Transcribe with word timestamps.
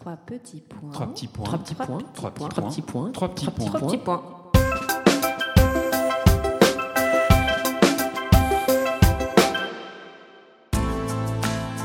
Trois 0.00 0.16
petits 0.16 0.60
points. 0.60 0.90
Trois 0.92 1.06
petits 1.08 1.26
points. 1.26 1.44
Trois 1.44 1.58
petits 1.58 1.74
points. 1.74 1.98
Trois 2.14 2.30
petits 2.30 2.50
Trois 2.52 2.70
petits 2.70 2.82
points. 2.82 3.10
Trois 3.10 3.28
petits 3.28 3.50
points. 3.50 3.66
Trois 3.66 3.80
petits 3.80 3.96
points. 3.98 4.22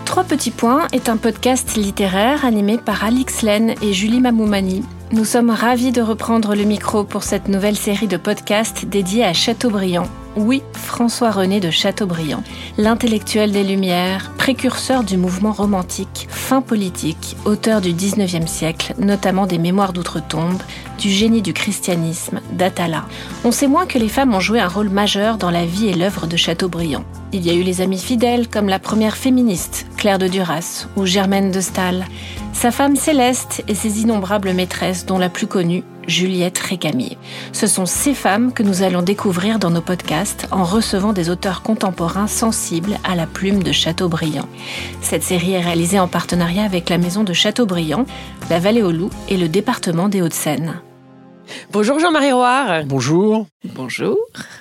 Trois 0.06 0.24
petits 0.24 0.52
points 0.52 0.88
est 0.94 1.10
un 1.10 1.18
podcast 1.18 1.76
littéraire 1.76 2.46
animé 2.46 2.78
par 2.78 3.04
Alix 3.04 3.42
Len 3.42 3.74
et 3.82 3.94
Julie 3.94 4.22
Mamoumani. 4.22 4.84
Nous 5.12 5.26
sommes 5.26 5.50
ravis 5.50 5.92
de 5.92 6.02
reprendre 6.02 6.54
le 6.54 6.66
micro 6.66 7.04
pour 7.04 7.24
cette 7.24 7.48
nouvelle 7.48 7.76
série 7.76 8.08
de 8.08 8.18
podcasts 8.18 8.86
dédiée 8.86 9.26
à 9.26 9.34
Chateaubriand. 9.34 10.08
Oui, 10.36 10.62
François-René 10.74 11.60
de 11.60 11.72
Chateaubriand, 11.72 12.44
l'intellectuel 12.78 13.52
des 13.52 13.64
Lumières, 13.64 14.32
précurseur 14.38 15.04
du 15.04 15.18
mouvement 15.18 15.52
romantique, 15.52 16.13
politique, 16.62 17.36
auteur 17.46 17.82
du 17.82 17.94
19e 17.94 18.48
siècle, 18.48 18.94
notamment 19.00 19.48
des 19.48 19.58
Mémoires 19.58 19.94
d'outre-tombe, 19.94 20.62
du 21.00 21.10
génie 21.10 21.42
du 21.42 21.54
christianisme, 21.54 22.42
d'Atala. 22.52 23.06
On 23.44 23.52
sait 23.52 23.68
moins 23.68 23.86
que 23.86 23.98
les 23.98 24.10
femmes 24.10 24.34
ont 24.34 24.40
joué 24.40 24.60
un 24.60 24.68
rôle 24.68 24.90
majeur 24.90 25.38
dans 25.38 25.52
la 25.52 25.66
vie 25.66 25.88
et 25.88 25.94
l'œuvre 25.94 26.28
de 26.28 26.38
Chateaubriand. 26.38 27.06
Il 27.36 27.44
y 27.44 27.50
a 27.50 27.54
eu 27.54 27.64
les 27.64 27.82
amis 27.82 27.98
fidèles 27.98 28.48
comme 28.48 28.70
la 28.70 28.78
première 28.78 29.18
féministe, 29.18 29.88
Claire 29.98 30.20
de 30.20 30.28
Duras, 30.28 30.86
ou 30.96 31.08
Germaine 31.08 31.50
de 31.50 31.62
Staël, 31.62 32.06
sa 32.54 32.70
femme 32.70 32.96
Céleste 32.96 33.64
et 33.68 33.74
ses 33.74 34.02
innombrables 34.02 34.54
maîtresses, 34.54 35.08
dont 35.08 35.18
la 35.18 35.30
plus 35.30 35.48
connue, 35.48 35.84
Juliette 36.08 36.60
Récamier. 36.60 37.18
Ce 37.52 37.66
sont 37.66 37.88
ces 37.88 38.14
femmes 38.14 38.54
que 38.54 38.62
nous 38.62 38.84
allons 38.84 39.02
découvrir 39.02 39.58
dans 39.58 39.72
nos 39.72 39.82
podcasts 39.82 40.48
en 40.52 40.64
recevant 40.64 41.12
des 41.12 41.32
auteurs 41.32 41.64
contemporains 41.64 42.28
sensibles 42.28 43.00
à 43.04 43.16
la 43.16 43.26
plume 43.26 43.64
de 43.64 43.72
Chateaubriand. 43.72 44.48
Cette 45.02 45.24
série 45.24 45.54
est 45.54 45.62
réalisée 45.62 46.00
en 46.00 46.08
partenariat 46.08 46.64
avec 46.64 46.88
la 46.90 47.00
maison 47.00 47.24
de 47.24 47.34
Chateaubriand, 47.34 48.06
la 48.52 48.60
Vallée 48.60 48.84
aux 48.84 48.92
Loups 48.92 49.10
et 49.28 49.38
le 49.38 49.50
département 49.50 50.08
des 50.08 50.22
Hauts-de-Seine. 50.22 50.82
Bonjour 51.72 52.00
Jean-Marie 52.00 52.32
Roire. 52.32 52.84
Bonjour. 52.86 53.48
Bonjour. 53.76 54.18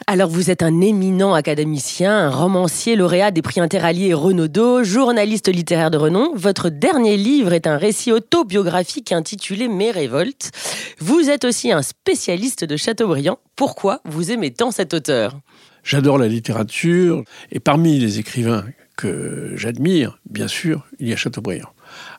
Alors 0.07 0.29
vous 0.29 0.51
êtes 0.51 0.63
un 0.63 0.81
éminent 0.81 1.35
académicien, 1.35 2.17
un 2.17 2.31
romancier 2.31 2.97
lauréat 2.97 3.31
des 3.31 3.43
prix 3.43 3.61
Interalliés 3.61 4.09
et 4.09 4.15
Renaudot, 4.15 4.83
journaliste 4.83 5.49
littéraire 5.49 5.91
de 5.91 5.99
renom. 5.99 6.33
Votre 6.35 6.69
dernier 6.69 7.17
livre 7.17 7.53
est 7.53 7.67
un 7.67 7.77
récit 7.77 8.13
autobiographique 8.13 9.13
intitulé 9.13 9.69
Mes 9.69 9.91
révoltes. 9.91 10.51
Vous 10.99 11.31
êtes 11.31 11.45
aussi 11.45 11.73
un 11.73 11.83
spécialiste 11.83 12.65
de 12.65 12.77
Chateaubriand. 12.77 13.39
Pourquoi 13.57 14.01
vous 14.05 14.31
aimez 14.31 14.53
tant 14.53 14.71
cet 14.71 14.95
auteur? 14.95 15.39
J'adore 15.85 16.19
la 16.19 16.29
littérature 16.29 17.25
et 17.51 17.61
parmi 17.61 17.99
les 17.99 18.19
écrivains 18.19 18.65
que 18.97 19.53
j'admire, 19.57 20.19
bien 20.31 20.49
sûr, 20.49 20.87
il 20.99 21.09
y 21.09 21.13
a 21.13 21.17
Chateaubriand. 21.17 21.71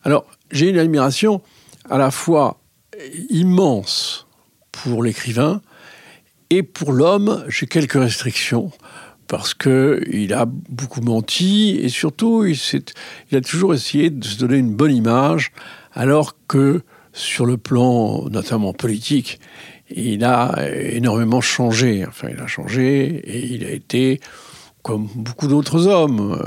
Alors, 0.04 0.26
j'ai 0.52 0.70
une 0.70 0.80
admiration 0.80 1.42
à 1.90 1.98
la 1.98 2.12
fois 2.12 2.60
immense 3.30 4.28
pour 4.84 5.04
l'écrivain 5.04 5.62
et 6.50 6.62
pour 6.62 6.92
l'homme, 6.92 7.46
j'ai 7.48 7.66
quelques 7.66 7.94
restrictions 7.94 8.72
parce 9.28 9.54
que 9.54 10.04
il 10.12 10.34
a 10.34 10.46
beaucoup 10.46 11.02
menti 11.02 11.80
et 11.82 11.90
surtout 11.90 12.46
il, 12.46 13.36
a 13.36 13.42
toujours 13.42 13.74
essayé 13.74 14.10
de 14.10 14.24
se 14.24 14.38
donner 14.38 14.58
une 14.58 14.76
bonne 14.76 14.96
image 14.96 15.52
alors 15.94 16.36
que 16.48 16.82
sur 17.14 17.46
le 17.46 17.58
plan 17.58 18.26
notamment 18.30 18.74
politique, 18.74 19.40
il 19.90 20.24
a 20.24 20.56
énormément 20.72 21.42
changé. 21.42 22.06
Enfin, 22.08 22.28
il 22.32 22.40
a 22.40 22.48
changé 22.48 23.06
et 23.26 23.46
il 23.54 23.66
a 23.66 23.72
été 23.72 24.20
comme 24.82 25.08
beaucoup 25.16 25.48
d'autres 25.48 25.88
hommes, 25.88 26.38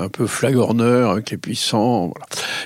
un 0.00 0.08
peu 0.08 0.26
flagorneur 0.26 1.10
avec 1.10 1.30
les 1.30 1.36
puissants. 1.36 2.14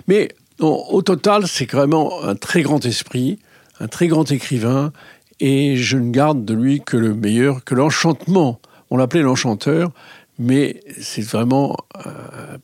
Mais 0.07 0.29
au 0.61 1.03
total, 1.03 1.49
c'est 1.49 1.71
vraiment 1.71 2.23
un 2.23 2.37
très 2.37 2.63
grand 2.63 2.85
esprit, 2.85 3.39
un 3.81 3.89
très 3.89 4.07
grand 4.07 4.31
écrivain, 4.31 4.93
et 5.41 5.77
je 5.77 5.97
ne 5.97 6.11
garde 6.11 6.45
de 6.45 6.55
lui 6.55 6.81
que 6.81 6.97
le 6.97 7.15
meilleur, 7.15 7.65
que 7.65 7.75
l'enchantement. 7.75 8.61
On 8.91 8.97
l'appelait 8.97 9.23
l'enchanteur, 9.23 9.91
mais 10.39 10.81
c'est 11.01 11.23
vraiment 11.23 11.77
euh, 12.07 12.11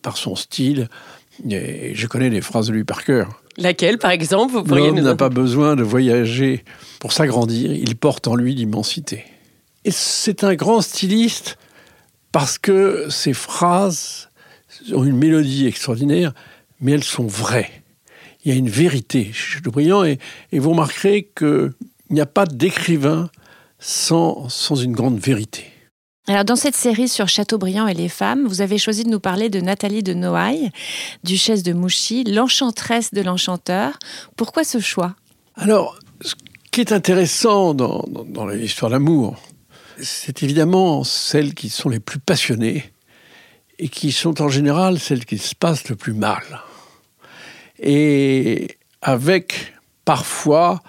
par 0.02 0.16
son 0.16 0.36
style. 0.36 0.88
Et 1.48 1.94
je 1.94 2.06
connais 2.06 2.30
les 2.30 2.40
phrases 2.40 2.68
de 2.68 2.72
lui 2.72 2.84
par 2.84 3.04
cœur. 3.04 3.42
Laquelle, 3.56 3.98
par 3.98 4.10
exemple 4.10 4.52
vous 4.52 4.62
pourriez 4.62 4.88
L'homme 4.88 5.00
n'a 5.00 5.16
pas 5.16 5.28
besoin 5.28 5.76
de 5.76 5.82
voyager 5.82 6.64
pour 6.98 7.12
s'agrandir, 7.12 7.72
il 7.72 7.96
porte 7.96 8.28
en 8.28 8.34
lui 8.34 8.54
l'immensité. 8.54 9.24
Et 9.84 9.90
c'est 9.90 10.44
un 10.44 10.54
grand 10.54 10.82
styliste 10.82 11.58
parce 12.32 12.58
que 12.58 13.06
ses 13.08 13.32
phrases 13.32 14.28
ont 14.92 15.04
une 15.04 15.16
mélodie 15.16 15.66
extraordinaire, 15.66 16.32
mais 16.80 16.92
elles 16.92 17.04
sont 17.04 17.26
vraies. 17.26 17.70
Il 18.44 18.52
y 18.52 18.54
a 18.54 18.58
une 18.58 18.68
vérité 18.68 19.24
chez 19.32 19.56
Chateaubriand, 19.56 20.04
et, 20.04 20.18
et 20.52 20.58
vous 20.58 20.70
remarquerez 20.70 21.28
qu'il 22.10 22.16
n'y 22.16 22.20
a 22.20 22.26
pas 22.26 22.44
d'écrivain 22.44 23.30
sans, 23.78 24.48
sans 24.48 24.74
une 24.74 24.90
grande 24.90 25.20
vérité. 25.20 25.64
Alors 26.26 26.44
dans 26.44 26.56
cette 26.56 26.74
série 26.74 27.08
sur 27.08 27.28
Chateaubriand 27.28 27.86
et 27.86 27.94
les 27.94 28.08
femmes, 28.08 28.48
vous 28.48 28.62
avez 28.62 28.78
choisi 28.78 29.04
de 29.04 29.10
nous 29.10 29.20
parler 29.20 29.48
de 29.48 29.60
Nathalie 29.60 30.02
de 30.02 30.12
Noailles, 30.12 30.72
duchesse 31.22 31.62
de 31.62 31.72
Mouchy, 31.72 32.24
l'enchanteresse 32.24 33.14
de 33.14 33.20
l'enchanteur. 33.20 33.96
Pourquoi 34.36 34.64
ce 34.64 34.80
choix? 34.80 35.14
Alors, 35.54 35.96
ce 36.20 36.34
qui 36.72 36.80
est 36.80 36.90
intéressant 36.90 37.74
dans, 37.74 38.04
dans, 38.08 38.24
dans 38.24 38.46
l'histoire 38.48 38.90
d'amour, 38.90 39.36
c'est 40.02 40.42
évidemment 40.42 41.04
celles 41.04 41.54
qui 41.54 41.68
sont 41.68 41.88
les 41.88 42.00
plus 42.00 42.18
passionnées 42.18 42.92
et 43.78 43.88
qui 43.88 44.10
sont 44.10 44.42
en 44.42 44.48
général 44.48 44.98
celles 44.98 45.24
qui 45.24 45.38
se 45.38 45.54
passent 45.54 45.88
le 45.88 45.94
plus 45.94 46.14
mal. 46.14 46.42
Et 47.78 48.78
avec 49.00 49.74
parfois 50.04 50.82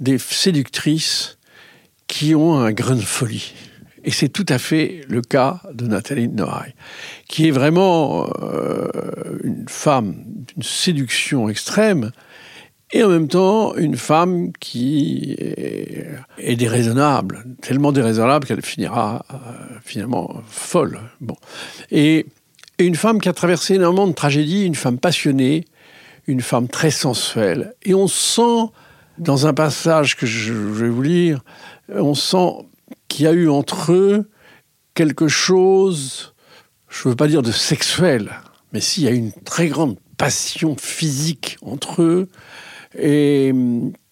des 0.00 0.18
séductrices 0.18 1.38
qui 2.06 2.34
ont 2.34 2.58
un 2.58 2.72
grain 2.72 2.96
de 2.96 3.00
folie. 3.00 3.52
Et 4.04 4.12
c'est 4.12 4.28
tout 4.28 4.46
à 4.48 4.58
fait 4.58 5.00
le 5.08 5.20
cas 5.20 5.60
de 5.72 5.86
Nathalie 5.86 6.28
Noailles, 6.28 6.74
qui 7.28 7.48
est 7.48 7.50
vraiment 7.50 8.30
euh, 8.40 8.88
une 9.42 9.64
femme 9.68 10.14
d'une 10.46 10.62
séduction 10.62 11.48
extrême, 11.48 12.12
et 12.92 13.02
en 13.02 13.08
même 13.08 13.26
temps 13.26 13.74
une 13.74 13.96
femme 13.96 14.52
qui 14.60 15.34
est, 15.38 16.06
est 16.38 16.54
déraisonnable, 16.54 17.44
tellement 17.60 17.90
déraisonnable 17.90 18.46
qu'elle 18.46 18.62
finira 18.62 19.24
euh, 19.32 19.36
finalement 19.84 20.40
folle. 20.46 21.00
Bon. 21.20 21.36
Et, 21.90 22.26
et, 22.78 22.84
une 22.84 22.94
femme 22.94 23.20
qui 23.20 23.28
a 23.28 23.32
traversé 23.32 23.74
énormément 23.74 24.06
de 24.06 24.12
tragédies, 24.12 24.64
une 24.64 24.76
femme 24.76 24.98
passionnée, 24.98 25.64
une 26.28 26.42
femme 26.42 26.68
très 26.68 26.92
sensuelle. 26.92 27.74
Et 27.82 27.94
on 27.94 28.06
sent, 28.06 28.70
dans 29.18 29.46
un 29.46 29.54
passage 29.54 30.16
que 30.16 30.26
je 30.26 30.52
vais 30.52 30.88
vous 30.88 31.02
lire, 31.02 31.40
on 31.88 32.14
sent 32.14 32.66
qu'il 33.08 33.24
y 33.24 33.28
a 33.28 33.32
eu 33.32 33.48
entre 33.48 33.92
eux 33.92 34.30
quelque 34.94 35.28
chose, 35.28 36.34
je 36.88 37.06
ne 37.06 37.12
veux 37.12 37.16
pas 37.16 37.28
dire 37.28 37.42
de 37.42 37.52
sexuel, 37.52 38.32
mais 38.72 38.80
s'il 38.80 39.04
y 39.04 39.08
a 39.08 39.12
une 39.12 39.32
très 39.32 39.68
grande 39.68 39.96
passion 40.16 40.76
physique 40.78 41.58
entre 41.62 42.02
eux, 42.02 42.28
et 42.98 43.52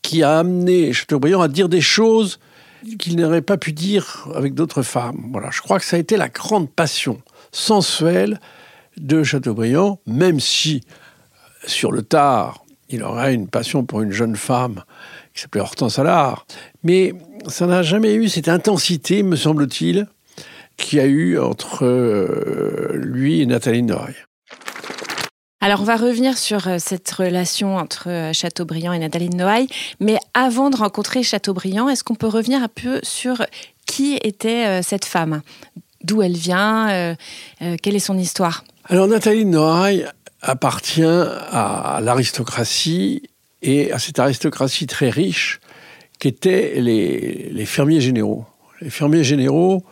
qui 0.03 0.23
a 0.23 0.39
amené 0.39 0.93
Chateaubriand 0.93 1.41
à 1.41 1.49
dire 1.49 1.69
des 1.69 1.81
choses 1.81 2.39
qu'il 2.99 3.17
n'aurait 3.17 3.43
pas 3.43 3.57
pu 3.57 3.73
dire 3.73 4.29
avec 4.35 4.53
d'autres 4.53 4.83
femmes. 4.83 5.31
Voilà, 5.33 5.51
je 5.51 5.63
crois 5.63 5.79
que 5.79 5.87
ça 5.87 5.97
a 5.97 5.99
été 5.99 6.19
la 6.19 6.29
grande 6.29 6.71
passion 6.71 7.23
sensuelle 7.51 8.39
de 8.99 9.23
Chateaubriand, 9.23 10.01
même 10.07 10.41
si 10.41 10.83
sur 11.67 11.91
le 11.91 12.03
tard, 12.03 12.64
il 12.89 13.03
aurait 13.03 13.35
une 13.35 13.49
passion 13.49 13.85
pour 13.85 14.03
une 14.03 14.13
jeune 14.13 14.37
femme 14.37 14.85
qui 15.35 15.43
s'appelait 15.43 15.61
Hortense 15.61 15.99
Allard. 15.99 16.47
Mais 16.83 17.15
ça 17.49 17.67
n'a 17.67 17.83
jamais 17.83 18.15
eu 18.15 18.29
cette 18.29 18.49
intensité, 18.49 19.23
me 19.23 19.37
semble-t-il, 19.37 20.07
qu'il 20.77 20.99
y 20.99 21.03
a 21.03 21.07
eu 21.07 21.39
entre 21.39 21.85
euh, 21.85 22.93
lui 22.95 23.41
et 23.41 23.47
Nathalie 23.47 23.83
Noailles. 23.83 24.17
Alors, 25.61 25.81
on 25.81 25.85
va 25.85 25.97
revenir 25.97 26.37
sur 26.37 26.69
euh, 26.69 26.77
cette 26.79 27.11
relation 27.11 27.77
entre 27.77 28.11
euh, 28.11 28.33
Chateaubriand 28.33 28.93
et 28.93 28.99
Nathalie 28.99 29.31
Noailles. 29.31 29.69
Mais 29.99 30.19
avant 30.35 30.71
de 30.71 30.77
rencontrer 30.77 31.23
Chateaubriand, 31.23 31.89
est-ce 31.89 32.05
qu'on 32.05 32.17
peut 32.17 32.29
revenir 32.29 32.63
un 32.63 32.69
peu 32.69 33.01
sur 33.03 33.45
qui 33.87 34.19
était 34.23 34.83
cette 34.83 35.05
femme? 35.05 35.43
D'où 36.03 36.23
elle 36.23 36.37
vient? 36.37 37.15
Quelle 37.61 37.95
est 37.95 37.99
son 37.99 38.19
histoire? 38.19 38.65
Alors, 38.87 39.07
Nathalie 39.07 39.45
Noailles 39.45 40.07
appartient 40.45 41.03
à 41.03 42.01
l'aristocratie 42.03 43.23
et 43.63 43.93
à 43.93 43.99
cette 43.99 44.19
aristocratie 44.19 44.87
très 44.87 45.11
riche 45.11 45.61
qu'étaient 46.19 46.75
les, 46.77 47.51
les, 47.51 47.67
fermiers 47.67 48.01
généraux. 48.01 48.45
Les 48.81 48.91
fermiers 48.91 49.25
généraux, 49.25 49.83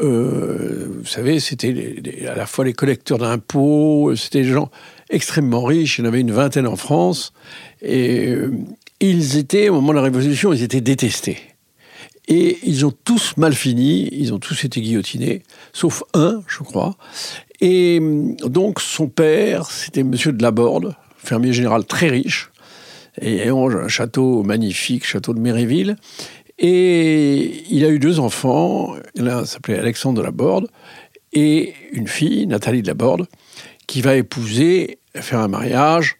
euh, 0.00 0.86
vous 0.98 1.06
savez, 1.06 1.40
c'était 1.40 2.26
à 2.28 2.34
la 2.34 2.46
fois 2.46 2.64
les 2.64 2.74
collecteurs 2.74 3.18
d'impôts, 3.18 4.14
c'était 4.16 4.42
des 4.42 4.52
gens 4.52 4.70
extrêmement 5.08 5.64
riches, 5.64 5.98
il 5.98 6.02
y 6.02 6.04
en 6.04 6.08
avait 6.08 6.20
une 6.20 6.32
vingtaine 6.32 6.66
en 6.66 6.76
France, 6.76 7.32
et 7.80 8.28
euh, 8.28 8.52
ils 9.00 9.38
étaient, 9.38 9.68
au 9.68 9.74
moment 9.74 9.92
de 9.92 9.96
la 9.96 10.02
Révolution, 10.02 10.52
ils 10.52 10.62
étaient 10.62 10.80
détestés. 10.80 11.38
Et 12.28 12.58
ils 12.64 12.84
ont 12.84 12.92
tous 13.04 13.36
mal 13.36 13.54
fini, 13.54 14.08
ils 14.10 14.34
ont 14.34 14.38
tous 14.38 14.64
été 14.64 14.80
guillotinés, 14.80 15.42
sauf 15.72 16.02
un, 16.12 16.42
je 16.48 16.58
crois. 16.64 16.96
Et 17.60 18.00
donc 18.44 18.80
son 18.80 19.08
père, 19.08 19.70
c'était 19.70 20.02
Monsieur 20.02 20.32
de 20.32 20.42
Laborde, 20.42 20.96
fermier 21.18 21.52
général 21.52 21.84
très 21.84 22.08
riche, 22.08 22.50
et 23.20 23.48
un 23.48 23.88
château 23.88 24.42
magnifique, 24.42 25.06
château 25.06 25.34
de 25.34 25.40
Méréville. 25.40 25.96
Et 26.58 27.64
il 27.70 27.84
a 27.84 27.90
eu 27.90 27.98
deux 27.98 28.18
enfants. 28.18 28.94
L'un 29.14 29.44
s'appelait 29.44 29.78
Alexandre 29.78 30.18
de 30.18 30.24
la 30.24 30.30
Borde 30.30 30.68
et 31.32 31.74
une 31.92 32.08
fille, 32.08 32.46
Nathalie 32.46 32.82
de 32.82 32.86
la 32.86 32.94
Borde, 32.94 33.26
qui 33.86 34.00
va 34.00 34.16
épouser, 34.16 34.98
faire 35.14 35.40
un 35.40 35.48
mariage. 35.48 36.16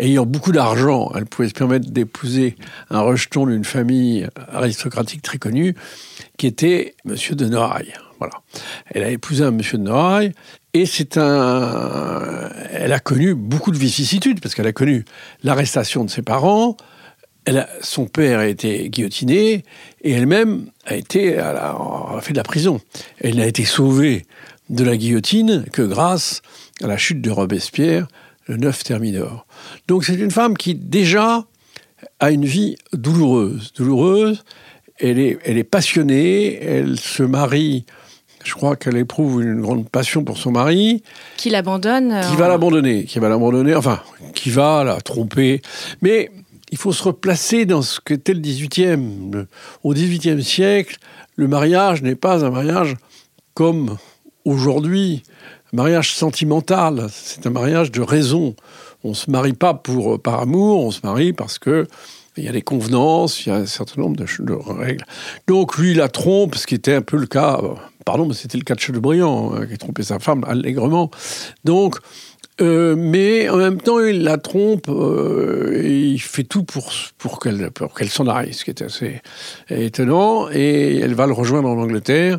Ayant 0.00 0.24
beaucoup 0.24 0.50
d'argent, 0.50 1.12
elle 1.14 1.26
pouvait 1.26 1.48
se 1.48 1.52
permettre 1.52 1.90
d'épouser 1.90 2.56
un 2.88 3.00
rejeton 3.02 3.44
d'une 3.44 3.66
famille 3.66 4.26
aristocratique 4.50 5.20
très 5.20 5.36
connue, 5.36 5.74
qui 6.38 6.46
était 6.46 6.94
Monsieur 7.04 7.34
de 7.34 7.44
Noailles. 7.44 7.92
Voilà. 8.18 8.40
Elle 8.86 9.02
a 9.02 9.10
épousé 9.10 9.44
un 9.44 9.50
Monsieur 9.50 9.76
de 9.76 9.82
Noailles, 9.82 10.32
et 10.72 10.86
c'est 10.86 11.18
un. 11.18 12.48
Elle 12.72 12.94
a 12.94 12.98
connu 12.98 13.34
beaucoup 13.34 13.72
de 13.72 13.76
vicissitudes, 13.76 14.40
parce 14.40 14.54
qu'elle 14.54 14.66
a 14.66 14.72
connu 14.72 15.04
l'arrestation 15.42 16.02
de 16.02 16.08
ses 16.08 16.22
parents, 16.22 16.78
son 17.82 18.06
père 18.06 18.38
a 18.38 18.46
été 18.46 18.88
guillotiné 18.88 19.64
et 20.02 20.12
elle-même 20.12 20.66
a 20.86 20.94
été 20.94 21.38
a 21.38 21.76
fait 22.22 22.32
de 22.32 22.38
la 22.38 22.44
prison. 22.44 22.80
Elle 23.20 23.36
n'a 23.36 23.46
été 23.46 23.64
sauvée 23.64 24.24
de 24.68 24.84
la 24.84 24.96
guillotine 24.96 25.64
que 25.72 25.82
grâce 25.82 26.42
à 26.82 26.86
la 26.86 26.96
chute 26.96 27.20
de 27.20 27.30
Robespierre 27.30 28.06
le 28.50 28.56
9 28.56 28.82
Thermidor. 28.82 29.46
Donc 29.86 30.04
c'est 30.04 30.14
une 30.14 30.32
femme 30.32 30.56
qui 30.56 30.74
déjà 30.74 31.44
a 32.18 32.30
une 32.32 32.44
vie 32.44 32.76
douloureuse, 32.92 33.72
douloureuse. 33.76 34.42
Elle 34.98 35.20
est, 35.20 35.38
elle 35.44 35.56
est 35.56 35.64
passionnée, 35.64 36.60
elle 36.60 36.98
se 36.98 37.22
marie. 37.22 37.86
Je 38.42 38.54
crois 38.54 38.74
qu'elle 38.74 38.96
éprouve 38.96 39.42
une 39.42 39.60
grande 39.60 39.88
passion 39.88 40.24
pour 40.24 40.36
son 40.36 40.50
mari. 40.50 41.04
Qui 41.36 41.50
l'abandonne. 41.50 42.20
Qui 42.28 42.36
va 42.36 42.48
l'abandonner, 42.48 43.04
qui 43.04 43.20
va 43.20 43.28
l'abandonner, 43.28 43.74
enfin, 43.74 44.00
qui 44.34 44.50
va 44.50 44.82
la 44.82 45.00
tromper. 45.00 45.62
Mais 46.02 46.30
il 46.72 46.78
faut 46.78 46.92
se 46.92 47.04
replacer 47.04 47.66
dans 47.66 47.82
ce 47.82 48.00
qu'était 48.00 48.34
le 48.34 48.40
18e. 48.40 49.46
Au 49.84 49.94
18e 49.94 50.40
siècle, 50.40 50.96
le 51.36 51.46
mariage 51.46 52.02
n'est 52.02 52.16
pas 52.16 52.44
un 52.44 52.50
mariage 52.50 52.96
comme 53.54 53.96
aujourd'hui, 54.44 55.22
mariage 55.72 56.14
sentimental, 56.14 57.06
c'est 57.12 57.46
un 57.46 57.50
mariage 57.50 57.90
de 57.90 58.00
raison. 58.00 58.54
On 59.04 59.10
ne 59.10 59.14
se 59.14 59.30
marie 59.30 59.52
pas 59.52 59.74
pour, 59.74 60.20
par 60.20 60.40
amour, 60.40 60.84
on 60.84 60.90
se 60.90 61.00
marie 61.04 61.32
parce 61.32 61.58
que 61.58 61.86
il 62.36 62.44
y 62.44 62.48
a 62.48 62.52
des 62.52 62.62
convenances, 62.62 63.44
il 63.44 63.48
y 63.50 63.52
a 63.52 63.56
un 63.56 63.66
certain 63.66 64.00
nombre 64.00 64.16
de, 64.16 64.52
règles. 64.52 65.04
Donc 65.46 65.76
lui, 65.76 65.94
la 65.94 66.08
trompe, 66.08 66.54
ce 66.54 66.66
qui 66.66 66.74
était 66.74 66.94
un 66.94 67.02
peu 67.02 67.16
le 67.16 67.26
cas, 67.26 67.60
pardon, 68.04 68.26
mais 68.26 68.34
c'était 68.34 68.58
le 68.58 68.64
cas 68.64 68.74
de 68.74 68.80
Chateaubriand, 68.80 69.52
hein, 69.54 69.66
qui 69.66 69.76
trompait 69.76 70.02
sa 70.02 70.18
femme 70.18 70.44
allègrement. 70.46 71.10
Donc, 71.64 71.96
euh, 72.60 72.94
mais 72.96 73.48
en 73.48 73.56
même 73.56 73.80
temps, 73.80 74.00
il 74.00 74.22
la 74.22 74.38
trompe 74.38 74.88
euh, 74.88 75.80
et 75.82 75.98
il 75.98 76.20
fait 76.20 76.44
tout 76.44 76.62
pour, 76.62 76.92
pour 77.18 77.40
qu'elle 77.40 77.70
qu'elle 77.96 78.10
s'en 78.10 78.26
aille, 78.26 78.52
ce 78.52 78.64
qui 78.64 78.70
est 78.70 78.82
assez 78.82 79.22
étonnant. 79.70 80.48
Et 80.50 80.98
elle 80.98 81.14
va 81.14 81.26
le 81.26 81.32
rejoindre 81.32 81.68
en 81.68 81.78
Angleterre. 81.78 82.38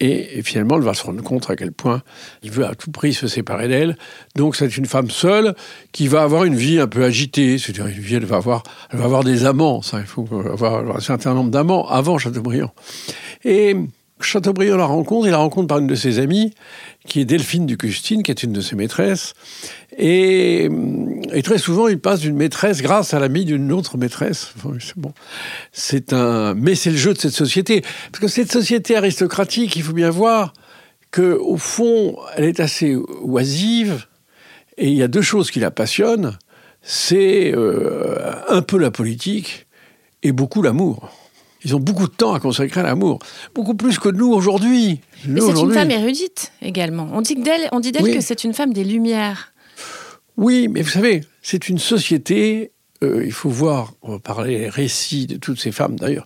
Et, 0.00 0.42
finalement, 0.42 0.76
elle 0.76 0.82
va 0.82 0.94
se 0.94 1.02
rendre 1.02 1.22
compte 1.22 1.50
à 1.50 1.56
quel 1.56 1.72
point 1.72 2.02
il 2.42 2.52
veut 2.52 2.64
à 2.64 2.74
tout 2.74 2.90
prix 2.90 3.14
se 3.14 3.26
séparer 3.26 3.66
d'elle. 3.66 3.96
Donc, 4.36 4.54
c'est 4.54 4.76
une 4.76 4.86
femme 4.86 5.10
seule 5.10 5.54
qui 5.90 6.06
va 6.06 6.22
avoir 6.22 6.44
une 6.44 6.54
vie 6.54 6.78
un 6.78 6.86
peu 6.86 7.02
agitée. 7.02 7.58
C'est-à-dire, 7.58 7.86
une 7.86 8.00
vie, 8.00 8.18
va 8.20 8.36
avoir, 8.36 8.62
elle 8.90 8.98
va 8.98 9.06
avoir 9.06 9.24
des 9.24 9.44
amants. 9.44 9.82
Ça, 9.82 9.98
il 9.98 10.06
faut 10.06 10.28
avoir 10.52 10.96
un 10.96 11.00
certain 11.00 11.34
nombre 11.34 11.50
d'amants 11.50 11.88
avant 11.88 12.16
Chateaubriand. 12.18 12.72
Et 13.44 13.74
Chateaubriand 14.20 14.76
la 14.76 14.84
rencontre, 14.84 15.26
il 15.26 15.30
la 15.30 15.38
rencontre 15.38 15.68
par 15.68 15.78
une 15.78 15.86
de 15.86 15.94
ses 15.94 16.18
amies, 16.18 16.54
qui 17.06 17.20
est 17.20 17.24
Delphine 17.24 17.66
Ducustine, 17.66 18.22
qui 18.22 18.30
est 18.30 18.42
une 18.42 18.52
de 18.52 18.60
ses 18.60 18.76
maîtresses. 18.76 19.34
Et, 19.96 20.68
très 21.44 21.58
souvent, 21.58 21.88
il 21.88 21.98
passe 21.98 22.20
d'une 22.20 22.36
maîtresse 22.36 22.82
grâce 22.82 23.14
à 23.14 23.20
l'amie 23.20 23.44
d'une 23.44 23.72
autre 23.72 23.96
maîtresse. 23.96 24.52
bon. 24.96 25.12
C'est 25.72 26.12
un, 26.12 26.54
mais 26.54 26.74
c'est 26.74 26.90
le 26.90 26.96
jeu 26.96 27.14
de 27.14 27.18
cette 27.18 27.32
société. 27.32 27.82
Parce 28.12 28.20
que 28.20 28.28
cette 28.28 28.52
société 28.52 28.96
aristocratique, 28.96 29.76
il 29.76 29.82
faut 29.82 29.92
bien 29.92 30.10
voir 30.10 30.52
que 31.10 31.36
au 31.38 31.56
fond, 31.56 32.16
elle 32.36 32.44
est 32.44 32.60
assez 32.60 32.96
oisive. 33.22 34.06
Et 34.76 34.88
il 34.88 34.94
y 34.94 35.02
a 35.02 35.08
deux 35.08 35.22
choses 35.22 35.50
qui 35.50 35.60
la 35.60 35.70
passionnent. 35.70 36.38
C'est 36.82 37.52
euh, 37.54 38.32
un 38.48 38.62
peu 38.62 38.78
la 38.78 38.90
politique 38.90 39.66
et 40.22 40.32
beaucoup 40.32 40.62
l'amour. 40.62 41.10
Ils 41.68 41.76
ont 41.76 41.80
beaucoup 41.80 42.06
de 42.06 42.12
temps 42.12 42.32
à 42.32 42.40
consacrer 42.40 42.80
à 42.80 42.84
l'amour, 42.84 43.18
beaucoup 43.54 43.74
plus 43.74 43.98
que 43.98 44.08
nous 44.08 44.32
aujourd'hui. 44.32 45.02
Mais 45.26 45.42
c'est 45.42 45.60
une 45.60 45.74
femme 45.74 45.90
érudite 45.90 46.50
également. 46.62 47.10
On 47.12 47.20
dit 47.20 47.34
d'elle, 47.34 47.68
on 47.72 47.80
dit 47.80 47.92
d'elle 47.92 48.10
que 48.10 48.22
c'est 48.22 48.42
une 48.42 48.54
femme 48.54 48.72
des 48.72 48.84
Lumières. 48.84 49.52
Oui, 50.38 50.68
mais 50.68 50.80
vous 50.80 50.88
savez, 50.88 51.20
c'est 51.42 51.68
une 51.68 51.76
société. 51.76 52.72
Euh, 53.02 53.22
il 53.22 53.32
faut 53.32 53.50
voir, 53.50 53.92
on 54.00 54.12
va 54.12 54.18
parler 54.18 54.70
récits 54.70 55.26
de 55.26 55.36
toutes 55.36 55.60
ces 55.60 55.70
femmes 55.70 55.96
d'ailleurs 55.96 56.24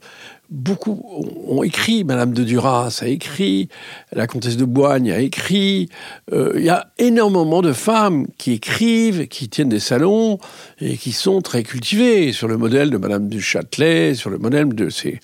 beaucoup 0.52 1.02
ont 1.48 1.62
écrit, 1.62 2.04
Madame 2.04 2.34
de 2.34 2.44
Duras 2.44 3.00
a 3.00 3.08
écrit, 3.08 3.68
la 4.12 4.26
comtesse 4.26 4.56
de 4.56 4.64
Boigne 4.64 5.10
a 5.10 5.18
écrit. 5.18 5.88
Euh, 6.32 6.52
il 6.56 6.62
y 6.62 6.68
a 6.68 6.92
énormément 6.98 7.62
de 7.62 7.72
femmes 7.72 8.26
qui 8.38 8.52
écrivent, 8.52 9.26
qui 9.28 9.48
tiennent 9.48 9.70
des 9.70 9.80
salons 9.80 10.38
et 10.80 10.96
qui 10.96 11.12
sont 11.12 11.40
très 11.40 11.62
cultivées, 11.62 12.32
sur 12.32 12.48
le 12.48 12.58
modèle 12.58 12.90
de 12.90 12.98
Madame 12.98 13.28
du 13.28 13.40
Châtelet, 13.40 14.14
sur 14.14 14.30
le 14.30 14.38
modèle 14.38 14.68
de 14.68 14.90
ces. 14.90 15.20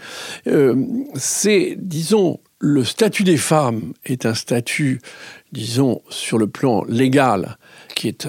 Euh, 0.46 0.74
c'est, 1.14 1.76
disons, 1.78 2.40
le 2.58 2.82
statut 2.82 3.24
des 3.24 3.36
femmes 3.36 3.92
est 4.04 4.26
un 4.26 4.34
statut, 4.34 5.00
disons, 5.52 6.00
sur 6.08 6.38
le 6.38 6.48
plan 6.48 6.84
légal, 6.88 7.58
qui 7.98 8.06
est 8.06 8.28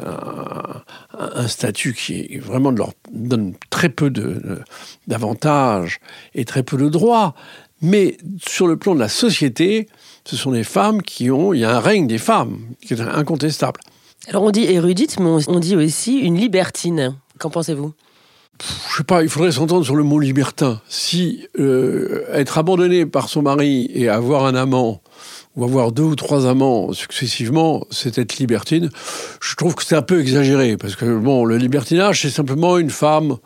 un, 1.13 1.47
statut 1.47 1.93
qui 1.93 2.39
vraiment 2.39 2.71
leur 2.71 2.93
donne 3.13 3.53
très 3.69 3.89
peu 3.89 4.11
d'avantages 5.05 5.99
et 6.33 6.43
très 6.43 6.63
peu 6.63 6.75
de 6.75 6.89
droits. 6.89 7.35
Mais 7.81 8.17
sur 8.45 8.65
le 8.65 8.77
plan 8.77 8.95
de 8.95 8.99
la 8.99 9.09
société, 9.09 9.87
ce 10.25 10.35
sont 10.35 10.51
des 10.51 10.63
femmes 10.63 11.03
qui 11.03 11.29
ont, 11.29 11.53
il 11.53 11.59
y 11.59 11.65
a 11.65 11.75
un 11.75 11.79
règne 11.79 12.07
des 12.07 12.17
femmes 12.17 12.57
qui 12.81 12.95
est 12.95 13.01
incontestable. 13.01 13.79
Alors 14.27 14.41
on 14.41 14.49
dit 14.49 14.63
érudite, 14.63 15.19
mais 15.19 15.29
on 15.47 15.59
dit 15.59 15.75
aussi 15.75 16.17
une 16.17 16.35
libertine. 16.35 17.15
Qu'en 17.37 17.51
pensez-vous? 17.51 17.93
Je 18.89 18.97
sais 18.97 19.03
pas, 19.03 19.21
il 19.21 19.29
faudrait 19.29 19.51
s'entendre 19.51 19.85
sur 19.85 19.95
le 19.95 20.03
mot 20.03 20.19
libertin. 20.19 20.81
Si 20.89 21.47
euh, 21.59 22.25
être 22.33 22.57
abandonné 22.57 23.05
par 23.05 23.29
son 23.29 23.43
mari 23.43 23.89
et 23.93 24.09
avoir 24.09 24.45
un 24.45 24.55
amant 24.55 25.01
avoir 25.63 25.91
deux 25.91 26.03
ou 26.03 26.15
trois 26.15 26.47
amants 26.47 26.93
successivement, 26.93 27.85
c'est 27.91 28.17
être 28.17 28.37
libertine. 28.37 28.89
Je 29.41 29.55
trouve 29.55 29.75
que 29.75 29.83
c'est 29.83 29.95
un 29.95 30.01
peu 30.01 30.19
exagéré, 30.19 30.77
parce 30.77 30.95
que 30.95 31.17
bon, 31.17 31.45
le 31.45 31.57
libertinage, 31.57 32.21
c'est 32.21 32.29
simplement 32.29 32.77
une 32.77 32.89
femme 32.89 33.37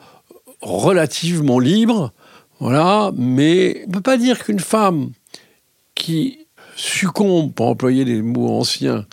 relativement 0.61 1.59
libre, 1.59 2.13
voilà, 2.59 3.11
mais 3.17 3.83
on 3.85 3.89
ne 3.89 3.93
peut 3.93 4.01
pas 4.01 4.17
dire 4.17 4.43
qu'une 4.43 4.59
femme 4.59 5.11
qui 5.95 6.43
succombe, 6.75 7.53
pour 7.53 7.67
employer 7.67 8.05
des 8.05 8.21
mots 8.21 8.49
anciens, 8.49 9.05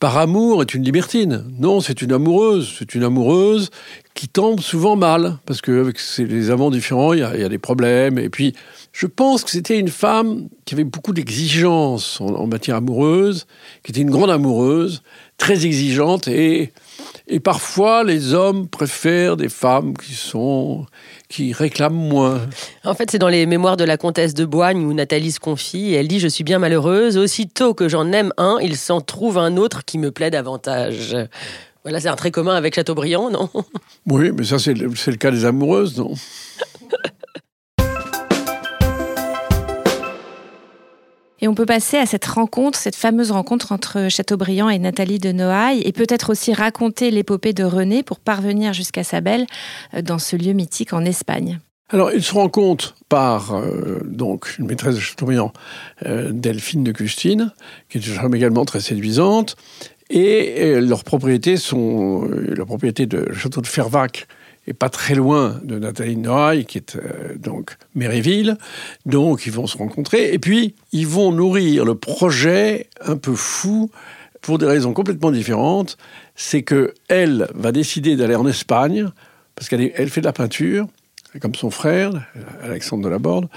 par 0.00 0.18
amour 0.18 0.62
est 0.62 0.74
une 0.74 0.82
libertine. 0.82 1.44
Non, 1.58 1.80
c'est 1.80 2.02
une 2.02 2.12
amoureuse. 2.12 2.74
C'est 2.78 2.94
une 2.94 3.04
amoureuse 3.04 3.70
qui 4.14 4.28
tombe 4.28 4.60
souvent 4.60 4.96
mal, 4.96 5.38
parce 5.46 5.60
qu'avec 5.60 5.98
les 6.18 6.50
amants 6.50 6.70
différents, 6.70 7.12
il 7.12 7.20
y, 7.20 7.22
a 7.22 7.48
des 7.48 7.58
problèmes. 7.58 8.18
Et 8.18 8.28
puis, 8.28 8.54
je 8.94 9.08
pense 9.08 9.42
que 9.42 9.50
c'était 9.50 9.80
une 9.80 9.88
femme 9.88 10.48
qui 10.64 10.76
avait 10.76 10.84
beaucoup 10.84 11.12
d'exigences 11.12 12.20
en, 12.20 12.46
matière 12.46 12.76
amoureuse, 12.76 13.46
qui 13.82 13.90
était 13.90 14.02
une 14.02 14.10
grande 14.10 14.30
amoureuse, 14.30 15.02
très 15.36 15.66
exigeante, 15.66 16.28
et, 16.28 16.72
et 17.26 17.40
parfois 17.40 18.04
les 18.04 18.34
hommes 18.34 18.68
préfèrent 18.68 19.36
des 19.36 19.48
femmes 19.48 19.96
qui 19.98 20.14
sont 20.14 20.86
qui 21.28 21.52
réclament 21.52 22.08
moins. 22.08 22.42
En 22.84 22.94
fait, 22.94 23.10
c'est 23.10 23.18
dans 23.18 23.28
les 23.28 23.46
mémoires 23.46 23.76
de 23.76 23.82
la 23.82 23.96
comtesse 23.96 24.32
de 24.32 24.44
Boigne 24.44 24.84
où 24.84 24.94
Nathalie 24.94 25.32
se 25.32 25.40
confie. 25.40 25.92
elle 25.94 26.06
dit 26.06 26.20
Je 26.20 26.28
suis 26.28 26.44
bien 26.44 26.60
malheureuse. 26.60 27.18
Aussitôt 27.18 27.74
que 27.74 27.88
j'en 27.88 28.12
aime 28.12 28.32
un, 28.36 28.58
il 28.62 28.76
s'en 28.76 29.00
trouve 29.00 29.38
un 29.38 29.56
autre 29.56 29.84
qui 29.84 29.98
me 29.98 30.12
plaît 30.12 30.30
davantage. 30.30 31.16
Voilà, 31.82 32.00
c'est 32.00 32.08
un 32.08 32.16
trait 32.16 32.30
commun 32.30 32.54
avec 32.54 32.76
Chateaubriand, 32.76 33.28
non? 33.28 33.50
Oui, 34.06 34.30
mais 34.32 34.44
ça, 34.44 34.58
c'est 34.58 34.74
le, 34.74 34.86
le 34.88 35.16
cas 35.16 35.30
des 35.30 35.44
amoureuses, 35.44 35.98
non? 35.98 36.14
Et 41.44 41.48
on 41.48 41.54
peut 41.54 41.66
passer 41.66 41.98
à 41.98 42.06
cette 42.06 42.24
rencontre, 42.24 42.78
cette 42.78 42.96
fameuse 42.96 43.30
rencontre 43.30 43.70
entre 43.72 44.08
Chateaubriand 44.08 44.70
et 44.70 44.78
Nathalie 44.78 45.18
de 45.18 45.30
Noailles, 45.30 45.82
et 45.84 45.92
peut-être 45.92 46.30
aussi 46.30 46.54
raconter 46.54 47.10
l'épopée 47.10 47.52
de 47.52 47.64
René 47.64 48.02
pour 48.02 48.18
parvenir 48.18 48.72
jusqu'à 48.72 49.04
sa 49.04 49.20
belle 49.20 49.44
euh, 49.92 50.00
dans 50.00 50.18
ce 50.18 50.36
lieu 50.36 50.54
mythique 50.54 50.94
en 50.94 51.04
Espagne. 51.04 51.60
Alors, 51.90 52.12
ils 52.12 52.22
se 52.22 52.32
rencontrent 52.32 52.94
par 53.10 53.54
euh, 53.54 54.00
donc 54.06 54.56
une 54.58 54.68
maîtresse 54.68 54.94
de 54.94 55.00
Chateaubriand, 55.00 55.52
euh, 56.06 56.30
Delphine 56.32 56.82
de 56.82 56.92
Custine, 56.92 57.52
qui 57.90 57.98
est 57.98 58.34
également 58.34 58.64
très 58.64 58.80
séduisante, 58.80 59.56
et, 60.08 60.80
leurs 60.80 61.04
propriétés 61.04 61.58
sont 61.58 62.26
la 62.30 62.64
propriété 62.64 63.04
de 63.04 63.30
château 63.34 63.60
de 63.60 63.66
Fervac 63.66 64.28
et 64.66 64.72
pas 64.74 64.88
très 64.88 65.14
loin 65.14 65.60
de 65.62 65.78
Nathalie 65.78 66.16
Noailles, 66.16 66.64
qui 66.64 66.78
est 66.78 66.96
euh, 66.96 67.36
donc 67.36 67.76
Méréville. 67.94 68.56
Donc, 69.06 69.46
ils 69.46 69.52
vont 69.52 69.66
se 69.66 69.76
rencontrer. 69.76 70.32
Et 70.32 70.38
puis, 70.38 70.74
ils 70.92 71.06
vont 71.06 71.32
nourrir 71.32 71.84
le 71.84 71.94
projet 71.94 72.88
un 73.00 73.16
peu 73.16 73.34
fou 73.34 73.90
pour 74.40 74.58
des 74.58 74.66
raisons 74.66 74.92
complètement 74.92 75.30
différentes. 75.30 75.96
C'est 76.34 76.62
que 76.62 76.94
elle 77.08 77.48
va 77.54 77.72
décider 77.72 78.16
d'aller 78.16 78.34
en 78.34 78.46
Espagne 78.46 79.08
parce 79.54 79.68
qu'elle 79.68 79.92
elle 79.94 80.10
fait 80.10 80.20
de 80.20 80.26
la 80.26 80.32
peinture, 80.32 80.88
comme 81.40 81.54
son 81.54 81.70
frère, 81.70 82.10
Alexandre 82.62 83.04
de 83.04 83.08
la 83.08 83.18
Borde. 83.18 83.48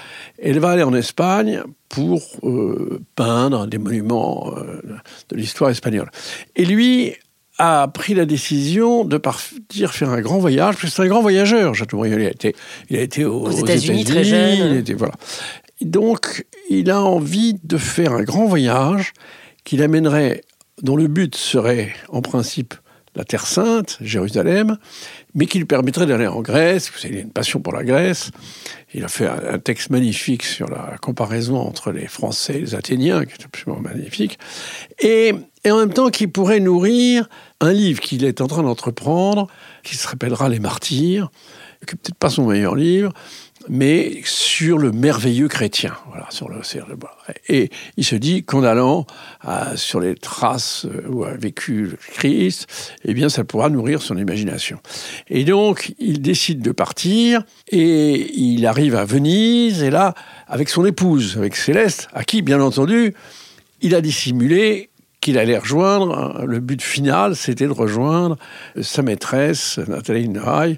Elle 0.41 0.59
va 0.59 0.71
aller 0.71 0.83
en 0.83 0.93
Espagne 0.93 1.63
pour 1.89 2.21
euh, 2.43 3.01
peindre 3.15 3.65
des 3.67 3.77
monuments 3.77 4.53
euh, 4.57 4.81
de 5.29 5.35
l'histoire 5.35 5.69
espagnole. 5.69 6.09
Et 6.55 6.65
lui 6.65 7.15
a 7.57 7.87
pris 7.87 8.13
la 8.13 8.25
décision 8.25 9.03
de 9.03 9.17
partir 9.17 9.93
faire 9.93 10.09
un 10.09 10.21
grand 10.21 10.37
voyage, 10.37 10.75
parce 10.75 10.85
que 10.85 10.89
c'est 10.89 11.01
un 11.01 11.07
grand 11.07 11.21
voyageur, 11.21 11.73
Chateaubriand. 11.73 12.17
Il 12.17 12.25
a 12.25 12.29
été, 12.29 12.55
il 12.89 12.97
a 12.97 13.01
été 13.01 13.25
aux, 13.25 13.49
États-Unis 13.49 14.03
très 14.03 14.23
jeune. 14.23 14.83
voilà. 14.95 15.13
Donc, 15.81 16.45
il 16.69 16.89
a 16.89 17.01
envie 17.01 17.55
de 17.63 17.77
faire 17.77 18.13
un 18.13 18.23
grand 18.23 18.45
voyage 18.45 19.13
qu'il 19.63 19.81
amènerait, 19.81 20.43
dont 20.81 20.95
le 20.95 21.07
but 21.07 21.35
serait, 21.35 21.93
en 22.09 22.21
principe, 22.21 22.73
la 23.17 23.25
Terre 23.25 23.47
Sainte, 23.47 23.97
Jérusalem, 23.99 24.77
mais 25.33 25.47
qui 25.47 25.57
lui 25.57 25.65
permettrait 25.65 26.05
d'aller 26.05 26.27
en 26.27 26.41
Grèce, 26.41 26.89
parce 26.89 27.01
qu'il 27.01 27.17
a 27.17 27.21
une 27.21 27.31
passion 27.31 27.59
pour 27.59 27.73
la 27.73 27.83
Grèce. 27.83 28.29
Il 28.93 29.03
a 29.03 29.07
fait 29.07 29.27
un, 29.27 29.57
texte 29.57 29.89
magnifique 29.89 30.43
sur 30.43 30.69
la 30.69 30.97
comparaison 31.01 31.57
entre 31.57 31.91
les 31.91 32.07
Français 32.07 32.57
et 32.57 32.59
les 32.61 32.75
Athéniens, 32.75 33.25
qui 33.25 33.33
est 33.33 33.45
absolument 33.45 33.81
magnifique, 33.81 34.37
et, 34.99 35.33
et 35.67 35.71
en 35.71 35.79
même 35.79 35.91
temps 35.91 36.09
qui 36.09 36.27
pourrait 36.27 36.61
nourrir 36.61 37.27
un 37.59 37.73
livre 37.73 37.99
qu'il 37.99 38.23
est 38.23 38.39
en 38.39 38.47
train 38.47 38.63
d'entreprendre, 38.63 39.47
qui 39.83 39.97
se 39.97 40.07
rappellera 40.07 40.47
Les 40.47 40.59
Martyrs, 40.59 41.29
qui 41.85 41.93
n'est 41.93 41.99
peut-être 42.01 42.15
pas 42.15 42.29
son 42.29 42.47
meilleur 42.47 42.73
livre, 42.73 43.11
mais 43.67 44.21
sur 44.23 44.77
le 44.77 44.93
merveilleux 44.93 45.49
chrétien. 45.49 45.93
Voilà, 46.07 46.27
sur 46.29 46.47
le, 46.47 46.61
et 47.49 47.69
il 47.97 48.05
se 48.05 48.15
dit 48.15 48.45
qu'en 48.45 48.63
allant 48.63 49.05
sur 49.75 49.99
les 49.99 50.15
traces 50.15 50.85
euh, 50.85 51.05
où 51.09 51.25
a 51.25 51.33
vécu 51.33 51.81
le 51.87 51.97
Christ, 51.97 52.93
eh 53.03 53.13
bien, 53.13 53.27
ça 53.27 53.43
pourra 53.43 53.69
nourrir 53.69 54.01
son 54.01 54.17
imagination. 54.17 54.79
Et 55.27 55.43
donc, 55.43 55.93
il 55.99 56.21
décide 56.21 56.61
de 56.61 56.71
partir 56.71 57.43
et 57.67 58.39
il 58.39 58.65
arrive 58.65 58.95
à 58.95 59.03
Venise 59.03 59.83
et 59.83 59.89
là, 59.89 60.13
avec 60.47 60.69
son 60.69 60.85
épouse, 60.85 61.35
avec 61.37 61.57
Céleste, 61.57 62.07
à 62.13 62.23
qui, 62.23 62.41
bien 62.41 62.61
entendu, 62.61 63.13
il 63.81 63.95
a 63.95 63.99
dissimulé 63.99 64.91
qu'il 65.27 65.37
allait 65.37 65.57
rejoindre. 65.57 66.45
Le 66.45 66.61
but 66.61 66.81
final, 66.81 67.35
c'était 67.35 67.65
de 67.65 67.73
rejoindre 67.73 68.37
sa 68.81 69.01
maîtresse, 69.01 69.77
Nathalie 69.89 70.29
Noailles, 70.29 70.77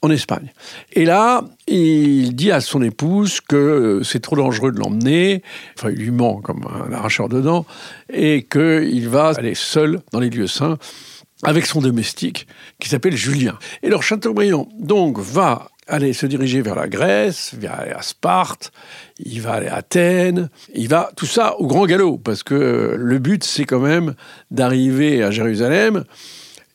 en 0.00 0.10
Espagne. 0.10 0.54
Et 0.94 1.04
là, 1.04 1.44
il 1.66 2.34
dit 2.34 2.50
à 2.50 2.62
son 2.62 2.80
épouse 2.80 3.42
que 3.42 3.56
euh, 3.56 4.02
c'est 4.02 4.20
trop 4.20 4.36
dangereux 4.36 4.72
de 4.72 4.78
l'emmener, 4.78 5.42
enfin 5.76 5.90
il 5.90 5.98
lui 5.98 6.12
ment 6.12 6.40
comme 6.40 6.66
un 6.66 6.94
arracheur 6.94 7.28
de 7.28 7.42
dents, 7.42 7.66
et 8.10 8.46
qu'il 8.50 9.06
va 9.10 9.34
aller 9.36 9.54
seul 9.54 10.00
dans 10.12 10.20
les 10.20 10.30
lieux 10.30 10.46
saints 10.46 10.78
avec 11.42 11.66
son 11.66 11.82
domestique 11.82 12.46
qui 12.78 12.88
s'appelle 12.88 13.16
Julien. 13.16 13.58
Et 13.82 13.90
leur 13.90 14.02
Chateaubriand 14.02 14.66
donc 14.78 15.18
va 15.18 15.68
aller 15.90 16.12
se 16.12 16.26
diriger 16.26 16.62
vers 16.62 16.74
la 16.74 16.88
Grèce, 16.88 17.54
vers 17.58 17.96
à 17.96 18.02
Sparte, 18.02 18.72
il 19.18 19.40
va 19.40 19.54
aller 19.54 19.68
à 19.68 19.76
Athènes, 19.76 20.48
il 20.74 20.88
va 20.88 21.10
tout 21.16 21.26
ça 21.26 21.56
au 21.58 21.66
grand 21.66 21.86
galop 21.86 22.18
parce 22.18 22.42
que 22.42 22.94
le 22.96 23.18
but 23.18 23.44
c'est 23.44 23.64
quand 23.64 23.80
même 23.80 24.14
d'arriver 24.50 25.22
à 25.22 25.30
Jérusalem 25.30 26.04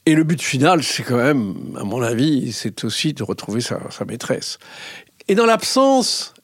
et 0.08 0.14
le 0.14 0.24
but 0.24 0.42
final, 0.42 0.84
c'est 0.84 1.02
quand 1.02 1.18
même, 1.18 1.56
à 1.80 1.84
mon 1.84 2.02
avis, 2.04 2.54
c'est 2.54 2.84
aussi 2.84 3.14
de 3.14 3.24
retrouver 3.24 3.60
sa, 3.60 3.80
maîtresse. 4.08 4.60
Et 5.28 5.34
dans 5.34 5.48
l'absence, 5.48 6.35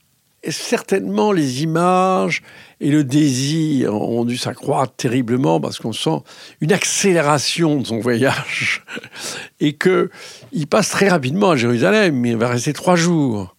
certainement 0.50 1.32
les 1.32 1.62
images 1.62 2.42
et 2.80 2.90
le 2.90 3.04
désir 3.04 3.94
ont 3.94 4.26
dû 4.26 4.38
s'accroître 4.38 4.94
terriblement 4.96 5.62
parce 5.62 5.78
qu'on 5.78 5.94
sent 5.94 6.24
une 6.62 6.72
accélération 6.72 7.80
de 7.80 7.86
son 7.86 8.00
voyage 8.00 8.84
et 9.60 9.74
que 9.74 10.10
il 10.52 10.66
passe 10.66 10.90
très 10.90 11.10
rapidement 11.10 11.52
à 11.52 11.56
Jérusalem. 11.56 12.26
Il 12.26 12.38
va 12.38 12.48
rester 12.48 12.74
trois 12.74 12.96
jours. 12.96 13.56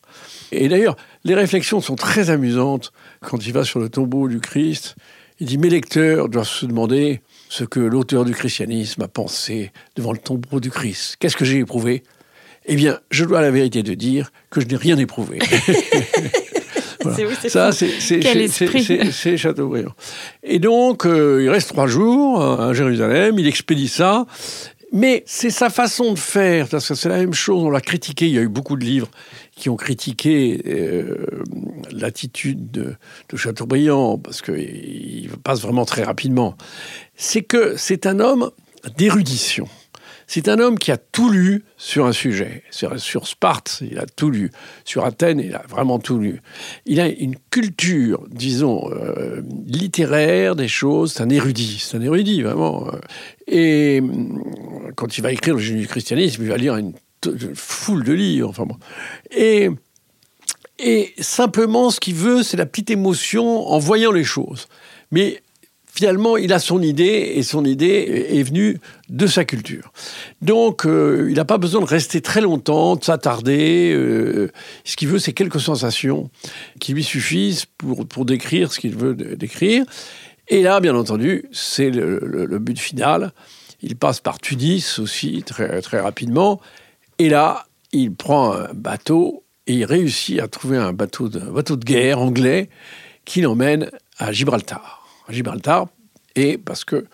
Et 0.51 0.69
d'ailleurs, 0.69 0.97
les 1.25 1.35
réflexions 1.35 1.81
sont 1.81 1.97
très 1.97 2.31
amusantes 2.31 2.93
quand 3.21 3.47
il 3.47 3.53
va 3.53 3.65
sur 3.65 3.79
le 3.79 3.89
tombeau 3.89 4.29
du 4.29 4.41
Christ. 4.41 4.97
Il 5.39 5.47
dit 5.47 5.59
mes 5.59 5.71
lecteurs 5.71 6.29
doivent 6.29 6.49
se 6.49 6.67
demander 6.67 7.23
ce 7.49 7.65
que 7.65 7.81
l'auteur 7.81 8.25
du 8.25 8.33
christianisme 8.33 9.03
a 9.03 9.09
pensé 9.09 9.73
devant 9.97 10.12
le 10.12 10.19
tombeau 10.19 10.61
du 10.61 10.71
Christ. 10.71 11.17
Qu'est-ce 11.19 11.37
que 11.37 11.45
j'ai 11.45 11.59
éprouvé? 11.59 12.03
Eh 12.67 12.77
bien, 12.77 13.01
je 13.11 13.25
dois 13.25 13.41
la 13.41 13.51
vérité 13.51 13.83
de 13.83 13.95
dire 13.95 14.31
que 14.51 14.61
je 14.61 14.67
n'ai 14.67 14.77
rien 14.77 14.99
éprouvé. 14.99 15.39
Ça, 17.49 17.71
c'est 17.73 19.37
Chateaubriand. 19.37 19.93
Et 20.43 20.59
donc, 20.59 21.07
euh, 21.07 21.43
il 21.43 21.51
reste 21.51 21.69
trois 21.69 21.87
jours 21.87 22.43
à 22.43 22.73
Jérusalem, 22.73 23.39
il 23.39 23.47
expédie 23.47 23.89
ça. 23.89 24.27
Mais 24.95 25.23
c'est 25.27 25.51
sa 25.51 25.71
façon 25.71 26.13
de 26.13 26.19
faire, 26.19 26.69
parce 26.69 26.87
que 26.87 26.95
c'est 26.95 27.09
la 27.09 27.17
même 27.17 27.33
chose, 27.33 27.65
on 27.65 27.71
l'a 27.71 27.81
critiqué, 27.81 28.27
il 28.27 28.35
y 28.35 28.39
a 28.39 28.43
eu 28.43 28.49
beaucoup 28.49 28.77
de 28.77 28.85
livres 28.85 29.09
qui 29.57 29.71
ont 29.71 29.77
critiqué 29.77 30.61
euh, 30.67 31.27
l'attitude 31.93 32.71
de, 32.71 32.95
de, 33.31 33.37
Chateaubriand, 33.39 34.19
parce 34.19 34.43
qu'il 34.43 35.31
passe 35.43 35.63
vraiment 35.63 35.87
très 35.87 36.03
rapidement, 36.03 36.57
c'est 37.17 37.41
que 37.41 37.75
c'est 37.79 38.05
un 38.05 38.21
homme 38.21 38.51
d'érudition. 38.99 39.67
C'est 40.35 40.49
un 40.49 40.59
homme 40.61 40.79
qui 40.79 40.91
a 40.91 40.97
tout 40.97 41.29
lu 41.29 41.62
sur 41.77 42.07
un 42.07 42.12
sujet. 42.12 42.62
Sur, 42.71 42.99
sur, 42.99 43.29
Sparte, 43.29 43.83
il 43.83 43.99
a 43.99 44.07
tout 44.07 44.31
lu. 44.31 44.51
Sur 44.83 45.05
Athènes, 45.05 45.41
il 45.41 45.55
a 45.55 45.62
vraiment 45.69 45.99
tout 45.99 46.19
lu. 46.19 46.41
Il 46.87 47.01
a 47.01 47.09
une 47.09 47.35
culture, 47.51 48.25
disons, 48.31 48.91
euh, 48.93 49.43
littéraire 49.67 50.57
des 50.57 50.69
choses. 50.69 51.12
C'est 51.12 51.23
un 51.23 51.29
érudit. 51.29 51.85
C'est 51.87 51.99
un 51.99 52.01
érudit, 52.01 52.41
vraiment. 52.41 52.91
Et 53.47 54.03
quand 54.97 55.19
il 55.19 55.21
va 55.21 55.33
écrire 55.33 55.57
le 55.57 55.61
génie 55.61 55.83
du 55.83 55.87
christianisme, 55.87 56.43
il 56.43 56.49
va 56.49 56.57
lire 56.57 56.77
une, 56.79 56.95
foule 57.55 58.03
de 58.03 58.15
livres. 58.15 58.49
Enfin 58.49 58.65
bon. 58.65 58.79
Et, 59.37 59.69
et 60.79 61.12
simplement, 61.19 61.91
ce 61.91 62.01
qu'il 62.01 62.15
veut, 62.15 62.43
c'est 62.43 62.57
la 62.57 62.65
petite 62.65 62.91
émotion 62.91 63.69
en 63.71 63.79
voyant 63.79 64.12
les 64.12 64.25
choses. 64.25 64.67
Mais 65.11 65.43
finalement, 65.95 66.37
il 66.37 66.53
a 66.53 66.59
son 66.59 66.81
idée 66.81 67.33
et 67.35 67.43
son 67.43 67.65
idée 67.65 68.27
est 68.31 68.43
venue 68.43 68.81
de 69.11 69.27
sa 69.27 69.45
culture. 69.45 69.93
Donc, 70.41 70.87
euh, 70.87 71.27
il 71.29 71.37
n'a 71.37 71.45
pas 71.45 71.59
besoin 71.59 71.83
de 71.83 71.87
rester 71.87 72.23
très 72.23 72.41
longtemps, 72.41 72.97
de 72.97 73.05
s'attarder. 73.05 73.93
Euh, 73.93 74.51
ce 74.85 74.97
qu'il 74.97 75.09
veut, 75.09 75.19
c'est 75.19 75.35
quelques 75.35 75.61
sensations 75.61 76.31
qui 76.81 76.95
lui 76.95 77.05
suffisent 77.05 77.67
pour, 77.77 78.07
pour 78.07 78.25
décrire 78.25 78.73
ce 78.73 78.81
qu'il 78.81 78.97
veut 78.97 79.15
décrire. 79.15 79.85
Et 80.49 80.63
là, 80.63 80.81
bien 80.81 80.97
entendu, 80.97 81.45
c'est 81.53 81.91
le, 81.91 82.59
but 82.59 82.79
final. 82.79 83.33
Il 83.83 83.97
passe 83.97 84.21
par 84.21 84.39
Tunis 84.39 84.99
aussi, 84.99 85.43
très, 85.43 85.83
très 85.83 86.01
rapidement. 86.01 86.61
Et 87.19 87.29
là, 87.29 87.67
il 87.93 88.15
prend 88.15 88.55
un 88.55 88.73
bateau 88.73 89.45
et 89.67 89.75
il 89.75 89.85
réussit 89.85 90.41
à 90.41 90.49
trouver 90.49 90.79
un 90.79 90.93
bateau 90.93 91.29
de, 91.29 91.39
bateau 91.39 91.77
de 91.77 91.85
guerre 91.85 92.19
anglais 92.19 92.71
qui 93.25 93.43
l'emmène 93.43 93.91
à 94.19 94.33
Gibraltar. 94.33 95.02
Gibraltar, 95.33 95.87
et 96.37 96.59
parce 96.59 96.85
que 96.85 97.07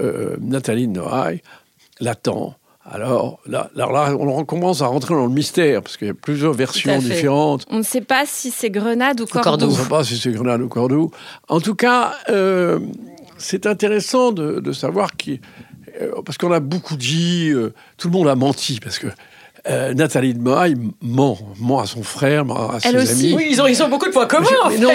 euh, 0.00 0.36
Nathalie 0.40 0.88
Noailles 0.88 1.42
l'attend. 2.00 2.54
Alors 2.90 3.40
là, 3.46 3.70
là, 3.74 4.14
on 4.18 4.44
commence 4.44 4.80
à 4.80 4.86
rentrer 4.86 5.14
dans 5.14 5.26
le 5.26 5.32
mystère, 5.32 5.82
parce 5.82 5.98
qu'il 5.98 6.06
y 6.06 6.10
a 6.10 6.14
plusieurs 6.14 6.54
versions 6.54 6.98
différentes. 6.98 7.66
On 7.68 7.78
ne 7.78 7.82
sait 7.82 8.00
pas 8.00 8.24
si 8.24 8.50
c'est 8.50 8.70
Grenade 8.70 9.20
ou 9.20 9.26
Cordoue. 9.26 9.66
On 9.66 9.68
ne 9.68 9.74
sait 9.74 9.88
pas 9.88 10.04
si 10.04 10.16
c'est 10.16 10.30
Grenade 10.30 10.62
ou 10.62 10.68
Cordoue. 10.68 11.10
En 11.48 11.60
tout 11.60 11.74
cas, 11.74 12.14
euh, 12.30 12.78
c'est 13.36 13.66
intéressant 13.66 14.32
de, 14.32 14.72
savoir 14.72 15.16
qui, 15.16 15.40
euh, 16.00 16.12
parce 16.24 16.38
qu'on 16.38 16.52
a 16.52 16.60
beaucoup 16.60 16.96
dit, 16.96 17.52
tout 17.98 18.08
le 18.08 18.12
monde 18.12 18.28
a 18.28 18.36
menti, 18.36 18.80
parce 18.82 18.98
que 18.98 19.08
Nathalie 19.94 20.32
de 20.32 20.40
Mohaï 20.40 20.74
ment, 21.02 21.36
ment 21.60 21.80
à 21.80 21.86
son 21.86 22.02
frère, 22.02 22.46
ment 22.46 22.70
à 22.70 22.80
ses 22.80 22.88
amis. 22.88 23.34
Oui, 23.36 23.48
ils 23.50 23.60
ont, 23.60 23.66
ils 23.66 23.82
ont 23.82 23.90
beaucoup 23.90 24.06
de 24.06 24.12
points 24.12 24.26
communs. 24.26 24.48
en 24.64 24.70
fait. 24.70 24.78
non, 24.78 24.92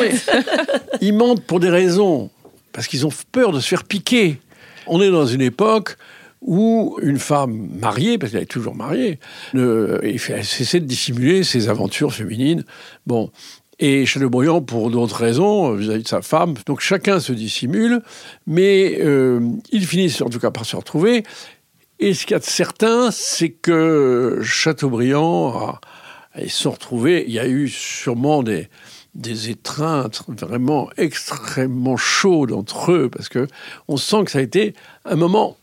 ils 1.00 1.13
mentent 1.13 1.44
pour 1.44 1.60
des 1.60 1.70
raisons 1.70 2.32
parce 2.74 2.88
qu'ils 2.88 3.06
ont 3.06 3.12
peur 3.32 3.51
de 3.51 3.60
se 3.60 3.68
faire 3.68 3.84
piquer. 3.84 4.39
On 4.88 5.01
est 5.01 5.12
dans 5.12 5.25
une 5.25 5.42
époque 5.42 5.96
où 6.42 6.98
une 7.01 7.20
femme 7.20 7.70
mariée, 7.80 8.18
parce 8.18 8.34
qu'elle 8.34 8.44
est 8.44 8.48
toujours 8.48 8.75
mariée, 8.75 9.20
ne, 9.53 10.00
elle 10.03 10.20
cessait 10.20 10.82
de 10.82 10.86
dissimuler 10.86 11.44
ses 11.44 11.70
aventures 11.70 12.13
féminines. 12.13 12.65
Bon. 13.08 13.32
Et 13.80 14.06
Chateaubriand, 14.06 14.62
pour 14.62 14.92
d'autres 14.92 15.15
raisons, 15.15 15.74
vis-à-vis 15.74 16.03
de 16.03 16.08
sa 16.08 16.22
femme, 16.22 16.53
donc 16.65 16.80
chacun 16.80 17.20
se 17.20 17.34
dissimule, 17.34 18.01
mais 18.46 19.00
euh, 19.01 19.39
ils 19.72 19.86
finissent 19.88 20.22
en 20.22 20.30
tout 20.30 20.39
cas 20.39 20.51
par 20.51 20.65
se 20.65 20.75
retrouver. 20.75 21.24
Et 22.00 22.13
ce 22.13 22.25
qu'il 22.25 22.34
y 22.34 22.36
a 22.36 22.39
de 22.39 22.44
certain, 22.44 23.10
c'est 23.12 23.50
que 23.50 24.39
Chateaubriand 24.44 25.58
a, 25.58 25.82
ils 26.39 26.51
se 26.51 26.63
sont. 26.63 26.77
Il 27.06 27.32
y 27.32 27.39
a 27.39 27.48
eu 27.48 27.68
sûrement 27.68 28.44
des, 28.44 28.70
des 29.15 29.50
étreintes 29.50 30.24
vraiment 30.27 30.89
extrêmement 30.98 31.98
chaudes 31.98 32.51
entre 32.51 32.91
eux, 32.91 33.10
parce 33.10 33.29
que 33.29 33.48
on 33.88 33.98
sent 33.98 34.25
que 34.25 34.32
ça 34.32 34.39
a 34.39 34.41
été 34.41 34.74
un 35.05 35.15
moment 35.15 35.58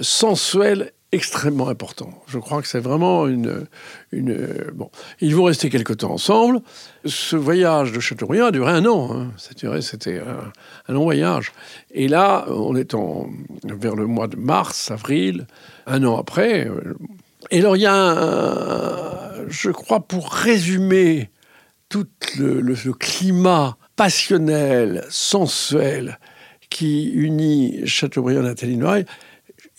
sensuel 0.00 0.92
extrêmement 1.10 1.68
important. 1.68 2.10
Je 2.26 2.38
crois 2.38 2.60
que 2.60 2.68
c'est 2.68 2.80
vraiment 2.80 3.26
une, 3.26 3.66
une... 4.12 4.46
Bon, 4.74 4.90
ils 5.20 5.34
vont 5.34 5.44
rester 5.44 5.70
quelque 5.70 5.94
temps 5.94 6.12
ensemble. 6.12 6.60
Ce 7.06 7.34
voyage 7.34 7.92
de 7.92 8.00
Chateaubriand 8.00 8.46
a 8.46 8.50
duré 8.50 8.70
un 8.72 8.84
an. 8.84 9.10
Hein. 9.12 9.32
C'était 9.38 10.18
un, 10.18 10.92
long 10.92 11.04
voyage. 11.04 11.52
Et 11.92 12.08
là, 12.08 12.44
on 12.48 12.76
est 12.76 12.92
en, 12.92 13.30
vers 13.64 13.96
le 13.96 14.06
mois 14.06 14.28
de 14.28 14.36
mars, 14.36 14.90
avril, 14.90 15.46
un 15.86 16.04
an 16.04 16.18
après, 16.18 16.70
Et 17.50 17.60
alors, 17.60 17.76
il 17.76 17.82
y 17.82 17.86
a, 17.86 17.94
un, 17.94 19.48
je 19.48 19.70
crois, 19.70 20.00
pour 20.00 20.30
résumer 20.30 21.30
tout 21.88 22.06
le, 22.38 22.92
climat 22.92 23.76
passionnel, 23.96 25.04
sensuel, 25.08 26.18
qui 26.70 27.10
unit 27.10 27.86
Chateaubriand 27.86 28.42
Nathalie 28.42 28.76
Noailles, 28.76 29.06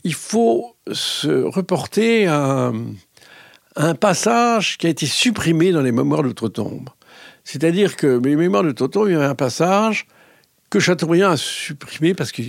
il 0.04 0.14
faut 0.14 0.76
se 0.92 1.44
reporter 1.44 2.28
à 2.28 2.72
un, 3.76 3.96
passage 3.96 4.78
qui 4.78 4.88
a 4.88 4.90
été 4.90 5.06
supprimé 5.06 5.72
dans 5.72 5.82
les 5.82 5.92
mémoires 5.92 6.24
d'Outre-Tombe. 6.24 6.90
C'est-à-dire 7.44 7.96
que 7.96 8.20
les 8.24 8.36
mémoires 8.36 8.64
d'Outre-Tombe, 8.64 9.08
il 9.08 9.14
y 9.14 9.16
avait 9.16 9.26
un 9.26 9.36
passage 9.36 10.08
que 10.70 10.80
Chateaubriand 10.80 11.32
a 11.32 11.38
supprimé 11.38 12.14
parce 12.14 12.32
que 12.32 12.42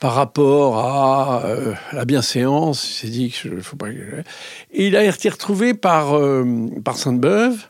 par 0.00 0.14
rapport 0.14 0.78
à 0.78 1.44
euh, 1.44 1.74
la 1.92 2.06
bienséance, 2.06 2.90
il 2.90 2.94
s'est 2.94 3.12
dit 3.12 3.30
qu'il 3.30 3.60
faut 3.60 3.76
pas... 3.76 3.90
Et 3.90 4.86
il 4.86 4.96
a 4.96 5.04
été 5.04 5.28
retrouvé 5.28 5.74
par, 5.74 6.16
euh, 6.16 6.68
par 6.82 6.96
Sainte-Beuve, 6.96 7.69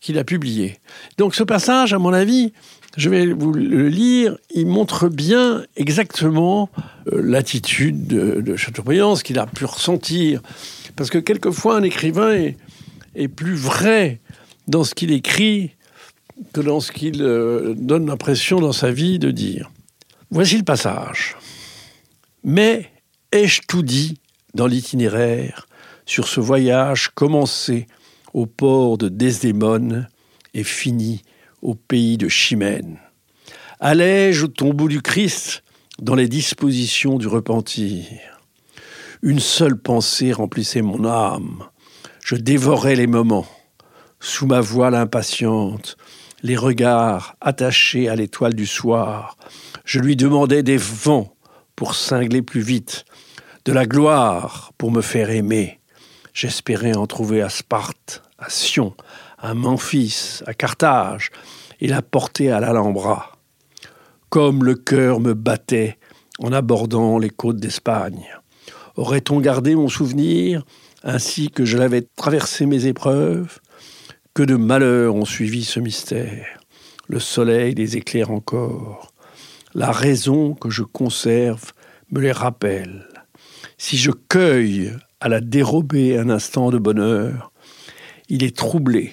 qu'il 0.00 0.18
a 0.18 0.24
publié. 0.24 0.78
Donc 1.18 1.34
ce 1.34 1.42
passage, 1.42 1.92
à 1.92 1.98
mon 1.98 2.12
avis, 2.12 2.52
je 2.96 3.08
vais 3.08 3.32
vous 3.32 3.52
le 3.52 3.88
lire, 3.88 4.36
il 4.54 4.66
montre 4.66 5.08
bien 5.08 5.64
exactement 5.76 6.70
euh, 7.12 7.20
l'attitude 7.22 8.06
de, 8.06 8.40
de, 8.40 8.56
Chateaubriand, 8.56 9.14
ce 9.14 9.22
qu'il 9.22 9.38
a 9.38 9.46
pu 9.46 9.64
ressentir. 9.64 10.40
Parce 10.96 11.10
que 11.10 11.18
quelquefois, 11.18 11.76
un 11.76 11.82
écrivain 11.82 12.32
est, 13.14 13.28
plus 13.28 13.54
vrai 13.54 14.20
dans 14.66 14.82
ce 14.82 14.94
qu'il 14.94 15.12
écrit 15.12 15.72
que 16.52 16.60
dans 16.60 16.80
ce 16.80 16.90
qu'il 16.90 17.22
euh, 17.22 17.74
donne 17.76 18.06
l'impression 18.06 18.60
dans 18.60 18.72
sa 18.72 18.90
vie 18.90 19.18
de 19.18 19.30
dire. 19.30 19.70
Voici 20.30 20.56
le 20.56 20.64
passage. 20.64 21.36
Mais 22.44 22.90
ai-je 23.30 23.62
tout 23.68 23.82
dit 23.82 24.18
dans 24.54 24.66
l'itinéraire 24.66 25.68
sur 26.06 26.26
ce 26.26 26.40
voyage 26.40 27.10
commencé 27.14 27.86
au 28.34 28.46
port 28.46 28.98
de 28.98 29.08
Desdémone 29.08 30.08
et 30.54 30.64
fini 30.64 31.22
au 31.62 31.74
pays 31.74 32.16
de 32.16 32.28
Chimène 32.28 32.98
Allais-je 33.80 34.44
au 34.44 34.48
tombeau 34.48 34.88
du 34.88 35.00
Christ 35.00 35.62
dans 36.00 36.14
les 36.14 36.28
dispositions 36.28 37.16
du 37.16 37.26
repentir? 37.26 38.04
Une 39.22 39.40
seule 39.40 39.76
pensée 39.76 40.32
remplissait 40.32 40.82
mon 40.82 41.06
âme. 41.06 41.64
Je 42.22 42.36
dévorais 42.36 42.94
les 42.94 43.06
moments. 43.06 43.46
Sous 44.20 44.46
ma 44.46 44.60
voile 44.60 44.94
impatiente, 44.94 45.96
les 46.42 46.56
regards 46.56 47.36
attachés 47.40 48.08
à 48.08 48.16
l'étoile 48.16 48.54
du 48.54 48.66
soir, 48.66 49.38
je 49.86 49.98
lui 49.98 50.14
demandais 50.14 50.62
des 50.62 50.76
vents 50.76 51.34
pour 51.74 51.94
cingler 51.94 52.42
plus 52.42 52.60
vite, 52.60 53.06
de 53.64 53.72
la 53.72 53.86
gloire 53.86 54.72
pour 54.76 54.90
me 54.90 55.00
faire 55.00 55.30
aimer. 55.30 55.79
J'espérais 56.32 56.96
en 56.96 57.06
trouver 57.06 57.42
à 57.42 57.48
Sparte, 57.48 58.22
à 58.38 58.48
Sion, 58.50 58.94
à 59.38 59.54
Memphis, 59.54 60.40
à 60.46 60.54
Carthage, 60.54 61.30
et 61.80 61.88
la 61.88 62.02
porter 62.02 62.50
à 62.50 62.60
l'Alhambra. 62.60 63.32
Comme 64.28 64.64
le 64.64 64.74
cœur 64.74 65.20
me 65.20 65.34
battait 65.34 65.98
en 66.38 66.52
abordant 66.52 67.18
les 67.18 67.30
côtes 67.30 67.58
d'Espagne. 67.58 68.26
Aurait-on 68.96 69.40
gardé 69.40 69.74
mon 69.74 69.88
souvenir 69.88 70.64
ainsi 71.02 71.50
que 71.50 71.64
je 71.64 71.78
l'avais 71.78 72.02
traversé 72.16 72.66
mes 72.66 72.86
épreuves? 72.86 73.58
Que 74.34 74.42
de 74.42 74.56
malheurs 74.56 75.14
ont 75.14 75.24
suivi 75.24 75.64
ce 75.64 75.80
mystère. 75.80 76.46
Le 77.08 77.18
soleil 77.18 77.74
les 77.74 77.96
éclaire 77.96 78.30
encore. 78.30 79.12
La 79.74 79.90
raison 79.90 80.54
que 80.54 80.70
je 80.70 80.82
conserve 80.82 81.72
me 82.10 82.20
les 82.20 82.32
rappelle. 82.32 83.08
Si 83.78 83.96
je 83.96 84.10
cueille 84.10 84.92
à 85.20 85.28
la 85.28 85.40
dérobée 85.40 86.16
un 86.18 86.30
instant 86.30 86.70
de 86.70 86.78
bonheur, 86.78 87.52
il 88.28 88.42
est 88.42 88.56
troublé 88.56 89.12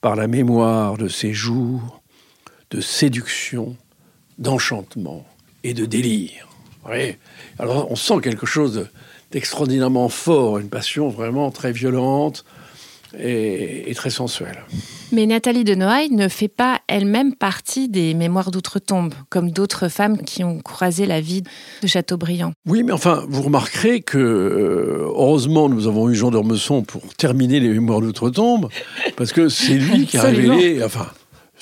par 0.00 0.16
la 0.16 0.26
mémoire 0.26 0.98
de 0.98 1.08
ces 1.08 1.32
jours 1.32 2.02
de 2.70 2.80
séduction, 2.80 3.76
d'enchantement 4.38 5.24
et 5.62 5.74
de 5.74 5.86
délire. 5.86 6.48
Alors 7.58 7.90
on 7.90 7.96
sent 7.96 8.20
quelque 8.22 8.46
chose 8.46 8.88
d'extraordinairement 9.30 10.08
fort, 10.08 10.58
une 10.58 10.68
passion 10.68 11.08
vraiment 11.08 11.50
très 11.50 11.72
violente, 11.72 12.44
et, 13.18 13.90
et, 13.90 13.94
très 13.94 14.10
sensuelle. 14.10 14.64
Mais 15.12 15.26
Nathalie 15.26 15.64
de 15.64 15.74
Noailles 15.74 16.10
ne 16.10 16.28
fait 16.28 16.48
pas 16.48 16.80
elle-même 16.88 17.34
partie 17.34 17.88
des 17.88 18.14
mémoires 18.14 18.50
d'outre-tombe, 18.50 19.14
comme 19.28 19.50
d'autres 19.50 19.88
femmes 19.88 20.18
qui 20.18 20.44
ont 20.44 20.60
croisé 20.60 21.06
la 21.06 21.20
vie 21.20 21.42
de 21.82 21.86
Chateaubriand. 21.86 22.52
Oui, 22.66 22.82
mais 22.82 22.92
enfin, 22.92 23.24
vous 23.28 23.42
remarquerez 23.42 24.00
que, 24.00 24.18
euh, 24.18 25.04
heureusement, 25.04 25.68
nous 25.68 25.86
avons 25.86 26.08
eu 26.10 26.14
Jean 26.14 26.30
d'Ormesson 26.30 26.82
pour 26.82 27.02
terminer 27.14 27.60
les 27.60 27.68
mémoires 27.68 28.00
d'outre-tombe, 28.00 28.68
parce 29.16 29.32
que 29.32 29.48
c'est 29.48 29.74
lui 29.74 30.06
qui 30.06 30.16
a 30.16 30.22
révélé, 30.22 30.82
enfin, 30.82 31.06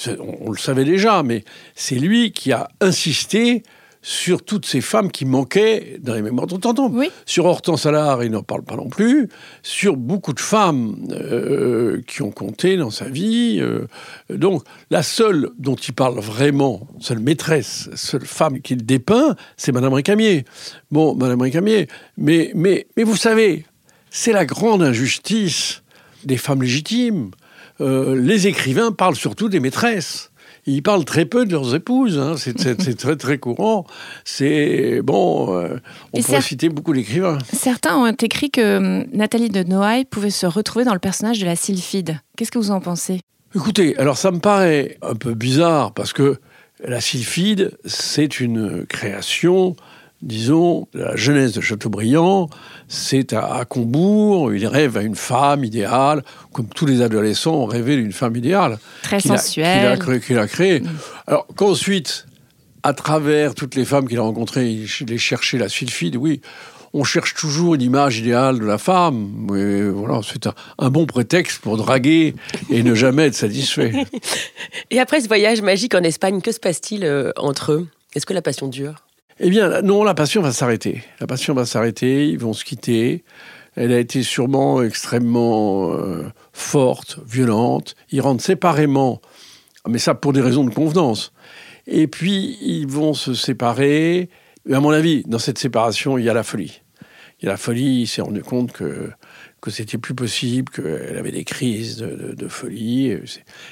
on, 0.07 0.49
on 0.49 0.51
le 0.51 0.59
savait 0.59 0.85
déjà, 0.85 1.23
mais 1.23 1.45
c'est 1.75 1.97
lui 1.97 2.33
qui 2.33 2.53
a 2.53 2.69
insisté 2.81 3.63
sur 4.03 4.45
toutes 4.45 4.67
ces 4.67 4.81
femmes 4.81 5.13
qui 5.13 5.25
manquaient 5.25 5.99
dans 6.03 6.15
les 6.15 6.23
mémoires 6.23 6.49
d'outre-tombe. 6.49 6.95
Oui. 6.95 7.11
Sur 7.25 7.45
Hortense 7.45 7.87
Allard, 7.87 8.25
il 8.25 8.33
n'en 8.33 8.43
parle 8.43 8.65
pas 8.65 8.75
non 8.75 8.89
plus. 8.89 9.29
Sur 9.63 9.97
beaucoup 9.97 10.33
de 10.33 10.41
femmes 10.41 10.97
euh, 11.13 12.03
qui 12.09 12.23
ont 12.23 12.33
compté 12.33 12.77
dans 12.77 12.91
sa 12.91 13.09
vie. 13.09 13.59
Euh, 13.61 13.87
donc, 14.29 14.65
la 14.91 15.05
seule 15.05 15.51
dont 15.57 15.77
il 15.77 15.95
parle 15.95 16.19
vraiment, 16.19 16.87
seule 16.99 17.21
maîtresse, 17.21 17.89
seule 17.95 18.27
femme 18.27 18.61
qu'il 18.61 18.85
dépeint, 18.85 19.37
c'est 19.57 19.71
Madame 19.71 19.93
Récamier. 19.93 20.45
Bon, 20.91 21.15
Madame 21.15 21.41
Récamier, 21.41 21.87
mais, 22.19 22.51
mais, 22.57 22.89
mais 22.97 23.05
vous 23.05 23.17
savez, 23.17 23.67
c'est 24.11 24.33
la 24.33 24.45
grande 24.45 24.83
injustice 24.83 25.83
des 26.25 26.37
femmes 26.37 26.63
légitimes. 26.63 27.31
Euh, 27.81 28.21
les 28.21 28.49
écrivains 28.49 28.91
parlent 28.91 29.17
surtout 29.17 29.49
des 29.49 29.61
maîtresses 29.61 30.32
ils 30.67 30.83
parlent 30.83 31.05
très 31.05 31.25
peu 31.25 31.45
de 31.45 31.53
leurs 31.53 31.75
épouses. 31.75 32.19
Hein. 32.19 32.35
C'est 32.37 32.55
très 32.97 33.17
très 33.17 33.39
courant. 33.39 33.87
C'est 34.25 35.01
bon. 35.03 35.57
Euh, 35.57 35.79
on 36.13 36.19
Et 36.19 36.23
pourrait 36.23 36.41
citer 36.41 36.69
beaucoup 36.69 36.93
d'écrivains. 36.93 37.39
Certains 37.53 37.97
ont 37.97 38.07
écrit 38.07 38.51
que 38.51 38.77
hum, 38.79 39.07
Nathalie 39.13 39.49
de 39.49 39.63
Noailles 39.65 40.05
pouvait 40.05 40.31
se 40.31 40.47
retrouver 40.47 40.85
dans 40.85 40.95
le 40.95 41.01
personnage 41.01 41.41
de 41.41 41.47
la 41.47 41.57
sylphide. 41.57 42.19
Qu'est-ce 42.37 42.51
que 42.51 42.59
vous 42.59 42.71
en 42.71 42.81
pensez? 42.81 43.21
Écoutez, 43.55 43.97
alors 43.99 44.17
ça 44.17 44.31
me 44.31 44.39
paraît 44.39 44.99
un 45.03 45.15
peu 45.15 45.35
bizarre 45.35 45.93
parce 45.93 46.13
que 46.13 46.39
la 46.85 47.01
sylphide, 47.01 47.77
c'est 47.85 48.41
une 48.41 48.87
création 48.87 49.77
disons, 50.23 50.87
la 50.95 51.17
jeunesse 51.17 51.53
de 51.53 51.61
Chateaubriand, 51.61 52.49
c'est 52.89 53.33
à, 53.33 53.55
à, 53.55 53.65
Combourg, 53.65 54.55
il 54.55 54.67
rêve 54.67 54.97
à 54.97 55.03
une 55.03 55.17
femme 55.17 55.65
idéale, 55.65 56.23
comme 56.53 56.67
tous 56.67 56.87
les 56.87 57.03
adolescents 57.03 57.55
ont 57.55 57.67
rêvé 57.67 57.97
d'une 57.97 58.13
femme 58.13 58.37
idéale. 58.37 58.79
Très 59.03 59.21
qu 59.21 59.29
sensuelle. 59.29 59.99
Qu'il 59.99 60.13
a, 60.13 60.19
qu 60.19 60.39
a, 60.39 60.47
créée. 60.47 60.81
Mmh. 60.81 60.89
Alors 61.27 61.47
qu'ensuite, 61.57 62.27
à 62.83 62.93
travers 62.93 63.55
toutes 63.55 63.75
les 63.75 63.85
femmes 63.85 64.09
qu'il 64.09 64.19
a 64.19 64.23
rencontrées, 64.23 64.71
il 64.71 64.89
les 65.07 65.19
cherchait 65.19 65.59
la 65.59 65.69
sylphide, 65.69 66.17
oui. 66.17 66.41
On 66.95 67.05
cherche 67.05 67.33
toujours 67.33 67.75
une 67.75 67.81
image 67.81 68.19
idéale 68.19 68.59
de 68.59 68.67
la 68.67 68.77
femme. 68.77 69.47
Mais 69.51 69.89
voilà, 69.89 70.21
c'est 70.23 70.47
un, 70.47 70.53
un, 70.79 70.91
bon 70.91 71.07
prétexte 71.07 71.63
pour 71.63 71.79
draguer 71.79 72.35
et 72.69 72.83
ne 72.83 72.95
jamais 72.95 73.29
être 73.29 73.35
satisfait. 73.35 73.93
Et 74.91 75.01
après 75.01 75.23
ce 75.23 75.27
voyage 75.27 75.63
magique 75.63 75.95
en 75.95 76.03
Espagne, 76.03 76.43
que 76.43 76.53
se 76.53 76.61
passe-t-il 76.61 77.05
euh, 77.05 77.33
entre 77.39 77.73
eux? 77.73 77.89
Est-ce 78.15 78.27
que 78.27 78.35
la 78.35 78.43
passion 78.43 78.69
dure? 78.69 78.97
Eh 79.45 79.51
bien, 79.51 79.83
non, 79.83 80.05
la 80.05 80.15
passion 80.15 80.41
va 80.41 80.53
s'arrêter. 80.53 81.03
La 81.19 81.27
passion 81.27 81.53
va 81.53 81.67
s'arrêter, 81.67 82.29
ils 82.29 82.39
vont 82.39 82.53
se 82.53 82.65
quitter. 82.65 83.25
Elle 83.75 83.93
a 83.93 83.99
été 83.99 84.23
sûrement 84.23 84.83
extrêmement 84.85 85.93
euh, 85.95 86.31
forte, 86.53 87.19
violente. 87.27 87.97
Ils 88.13 88.21
rentrent 88.21 88.45
séparément, 88.45 89.21
mais 89.89 89.99
ça 89.99 90.15
pour 90.15 90.33
des 90.33 90.41
raisons 90.41 90.63
de 90.63 90.73
convenance. 90.73 91.33
Et 91.89 92.07
puis, 92.07 92.57
ils 92.63 92.87
vont 92.87 93.15
se 93.15 93.35
séparer. 93.35 94.31
Et 94.69 94.75
à 94.75 94.79
mon 94.79 94.91
avis, 94.91 95.25
dans 95.27 95.41
cette 95.41 95.59
séparation, 95.59 96.19
il 96.19 96.25
y 96.25 96.29
a 96.29 96.35
la 96.35 96.45
folie. 96.45 96.83
Il 97.41 97.47
y 97.47 97.49
a 97.49 97.51
la 97.51 97.57
folie, 97.57 98.03
il 98.03 98.07
s'est 98.07 98.23
rendu 98.23 98.43
compte 98.43 98.71
que, 98.71 99.11
que 99.61 99.71
c'était 99.71 99.99
plus 99.99 100.15
possible, 100.15 100.71
qu'elle 100.71 101.17
avait 101.17 101.33
des 101.33 101.45
crises 101.45 101.97
de, 101.99 102.49
folie. 102.49 103.17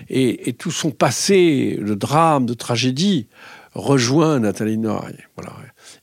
Et, 0.08 0.52
tout 0.54 0.72
son 0.72 0.90
passé, 0.90 1.78
de 1.80 1.94
drame, 1.94 2.46
de 2.46 2.54
tragédie, 2.54 3.28
rejoint 3.74 4.40
Nathalie 4.40 4.78
Noailles. 4.78 5.24
Voilà. 5.36 5.52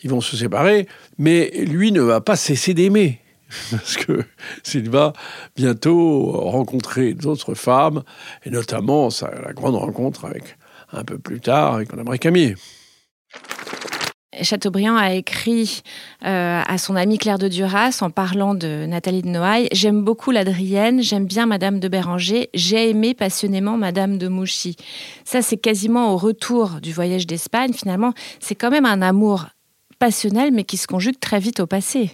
Ils 0.04 0.10
vont 0.10 0.22
se 0.22 0.38
séparer, 0.38 0.88
mais 1.18 1.52
lui 1.66 1.92
ne 1.92 2.02
va 2.02 2.22
pas 2.22 2.36
cesser 2.36 2.74
d'aimer. 2.74 3.22
Parce 3.72 3.96
que 3.98 4.24
s'il 4.64 4.90
va 4.90 5.14
bientôt 5.56 6.32
rencontrer 6.32 7.14
d'autres 7.14 7.54
femmes, 7.54 8.04
et 8.46 8.50
notamment 8.50 9.10
ça, 9.10 9.32
la 9.44 9.54
grande 9.54 9.76
rencontre 9.76 10.26
avec 10.26 10.58
un 10.92 11.04
peu 11.04 11.18
plus 11.18 11.40
tard 11.40 11.76
avec 11.76 11.92
Mme 11.92 12.10
Récamier. 12.10 12.56
Chateaubriand 14.42 14.96
a 14.96 15.14
écrit 15.14 15.82
euh, 16.26 16.62
à 16.66 16.78
son 16.78 16.96
amie 16.96 17.18
Claire 17.18 17.38
de 17.38 17.48
Duras 17.48 18.00
en 18.02 18.10
parlant 18.10 18.56
de 18.56 18.86
Nathalie 18.86 19.22
de 19.22 19.30
Noailles 19.30 19.68
J'aime 19.72 20.04
beaucoup 20.04 20.32
l'Adrienne, 20.32 21.02
j'aime 21.02 21.26
bien 21.26 21.46
Madame 21.46 21.80
de 21.80 21.88
Béranger, 21.88 22.50
j'ai 22.54 22.90
aimé 22.90 23.14
passionnément 23.14 23.78
Madame 23.78 24.18
de 24.18 24.28
Mouchy. 24.28 24.76
Ça, 25.24 25.42
c'est 25.42 25.58
quasiment 25.58 26.14
au 26.14 26.18
retour 26.18 26.80
du 26.82 26.94
voyage 26.94 27.28
d'Espagne. 27.28 27.74
Finalement, 27.74 28.14
c'est 28.40 28.56
quand 28.56 28.72
même 28.72 28.86
un 28.86 29.02
amour 29.02 29.48
passionnel, 30.00 30.52
mais 30.52 30.64
qui 30.64 30.78
se 30.78 30.88
conjugue 30.88 31.20
très 31.20 31.40
vite 31.40 31.60
au 31.60 31.68
passé. 31.68 32.12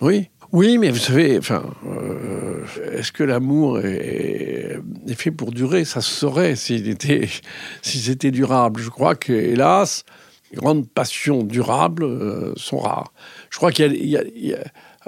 Oui, 0.00 0.28
Oui, 0.52 0.76
mais 0.76 0.90
vous 0.90 0.98
savez, 0.98 1.38
enfin, 1.38 1.62
euh, 1.86 2.64
est-ce 2.92 3.10
que 3.10 3.22
l'amour 3.22 3.78
est, 3.80 4.80
fait 5.16 5.30
pour 5.30 5.50
durer? 5.50 5.84
Ça 5.84 6.00
se 6.00 6.10
saurait 6.10 6.56
s'il 6.56 6.88
était, 6.88 7.28
si 7.82 7.98
c'était 7.98 8.30
durable. 8.30 8.80
Je 8.80 8.90
crois 8.90 9.14
que, 9.14 9.32
hélas, 9.32 10.04
grandes 10.52 10.88
passions 10.88 11.42
durables 11.42 12.04
euh, 12.04 12.52
sont 12.56 12.78
rares. 12.78 13.12
Je 13.50 13.56
crois 13.56 13.72
qu'il 13.72 13.94
y, 14.04 14.16
a, 14.16 14.58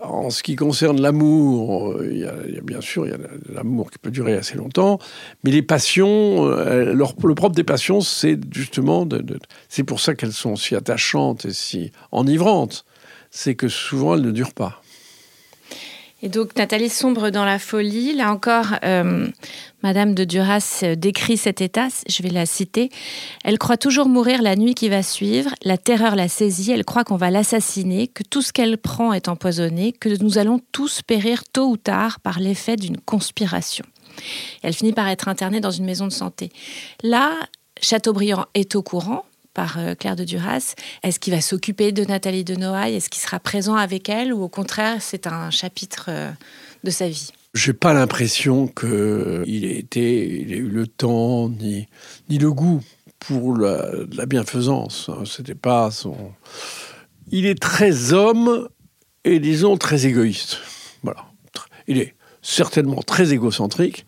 en 0.03 0.31
ce 0.31 0.43
qui 0.43 0.57
concerne 0.57 1.01
l'amour, 1.01 1.97
il, 2.03 2.19
y 2.19 2.27
a 2.27 2.61
bien 2.63 2.81
sûr 2.81 3.07
il 3.07 3.17
l'amour 3.53 3.91
qui 3.91 3.99
peut 3.99 4.11
durer 4.11 4.35
assez 4.35 4.57
longtemps, 4.57 4.99
mais 5.45 5.51
les 5.51 5.63
passions, 5.63 6.47
euh, 6.47 6.93
le 6.93 7.35
propre 7.35 7.55
des 7.55 7.65
passions, 7.65 8.01
c'est 8.01 8.39
justement, 8.53 9.09
c'est 9.69 9.85
pour 9.85 10.01
ça 10.01 10.15
qu'elles 10.15 10.33
sont 10.33 10.57
si 10.57 10.75
attachantes 10.75 11.45
et 11.47 11.53
si 11.53 11.93
enivrantes, 12.13 12.85
c'est 13.31 13.55
que 13.55 13.69
souvent 13.69 14.15
elles 14.15 14.23
ne 14.23 14.31
durent 14.31 14.55
pas. 14.55 14.81
Et 16.25 16.31
donc 16.31 16.57
Nathalie 16.57 16.89
sombre 16.89 17.29
dans 17.29 17.45
la 17.45 17.59
folie. 17.59 18.15
Là 18.15 18.33
encore, 18.33 18.77
euh, 18.83 19.29
Madame 19.83 20.15
de 20.15 20.25
Duras 20.25 20.81
euh, 20.83 20.95
décrit 20.95 21.37
cet 21.37 21.61
état, 21.61 21.89
je 22.09 22.23
vais 22.23 22.31
la 22.31 22.47
citer. 22.47 22.89
Elle 23.45 23.59
croit 23.59 23.77
toujours 23.77 24.09
mourir 24.09 24.41
la 24.41 24.57
nuit 24.57 24.75
qui 24.75 24.89
va 24.89 25.03
suivre, 25.03 25.51
la 25.65 25.77
terreur 25.77 26.17
la 26.17 26.29
saisit, 26.29 26.73
elle 26.73 26.87
croit 26.87 27.05
qu'on 27.05 27.19
va 27.19 27.31
l'assassiner, 27.31 28.09
que 28.09 28.23
tout 28.23 28.41
ce 28.41 28.55
qu'elle 28.55 28.79
prend 28.79 29.13
est 29.13 29.29
empoisonné, 29.29 29.93
que 29.93 30.09
nous 30.23 30.39
allons 30.39 30.61
tous 30.73 31.03
périr 31.03 31.45
tôt 31.45 31.69
ou 31.69 31.77
tard 31.77 32.21
par 32.21 32.41
l'effet 32.41 32.77
d'une 32.77 32.97
conspiration. 32.97 33.85
Elle 34.63 34.73
finit 34.73 34.95
par 34.95 35.09
être 35.09 35.29
internée 35.29 35.61
dans 35.61 35.73
une 35.73 35.85
maison 35.85 36.07
de 36.07 36.13
santé. 36.13 36.51
Là, 37.03 37.33
Chateaubriand 37.83 38.47
est 38.55 38.77
au 38.77 38.83
courant, 38.83 39.27
par 39.55 39.79
euh, 39.79 39.95
Claire 39.95 40.17
de 40.17 40.25
Duras. 40.25 40.75
Est-ce 41.03 41.19
qu'il 41.19 41.33
va 41.33 41.41
s'occuper 41.41 41.93
de 41.93 42.05
Nathalie 42.05 42.45
de 42.45 42.57
Noailles? 42.57 42.97
Est-ce 42.97 43.09
qu'il 43.09 43.23
sera 43.23 43.41
présent 43.41 43.77
avec 43.77 44.09
elle? 44.09 44.35
Ou 44.35 44.43
au 44.43 44.49
contraire, 44.49 45.01
c'est 45.01 45.27
un 45.27 45.51
chapitre 45.51 46.07
euh, 46.09 46.31
de 46.83 46.91
sa 46.91 47.09
vie? 47.09 47.31
J'ai 47.55 47.73
pas 47.73 47.95
l'impression 47.95 48.67
qu'il 48.67 49.65
ait 49.65 49.79
été, 49.79 50.41
il 50.41 50.53
ait 50.53 50.59
eu 50.59 50.69
le 50.69 50.89
temps 50.89 51.49
ni, 51.49 51.87
ni 52.29 52.39
le 52.39 52.53
goût 52.53 52.81
pour 53.21 53.57
la, 53.57 54.27
bienfaisance. 54.27 55.09
Hein. 55.09 55.23
C'était 55.25 55.55
pas 55.55 55.91
son. 55.91 56.17
Il 57.31 57.47
est 57.47 57.61
très 57.61 58.13
homme 58.13 58.69
et 59.25 59.39
disons 59.39 59.77
très 59.77 60.07
égoïste. 60.07 60.59
Voilà. 61.03 61.25
Il 61.87 61.99
est 61.99 62.15
certainement 62.43 63.03
très 63.03 63.33
égocentrique, 63.33 64.05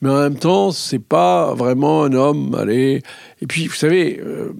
mais 0.00 0.10
en 0.10 0.20
même 0.20 0.38
temps, 0.38 0.70
c'est 0.70 1.00
pas 1.00 1.54
vraiment 1.54 2.04
un 2.04 2.12
homme. 2.12 2.54
Allez. 2.54 3.02
Et 3.40 3.46
puis, 3.46 3.66
vous 3.66 3.74
savez, 3.74 4.20
euh, 4.20 4.52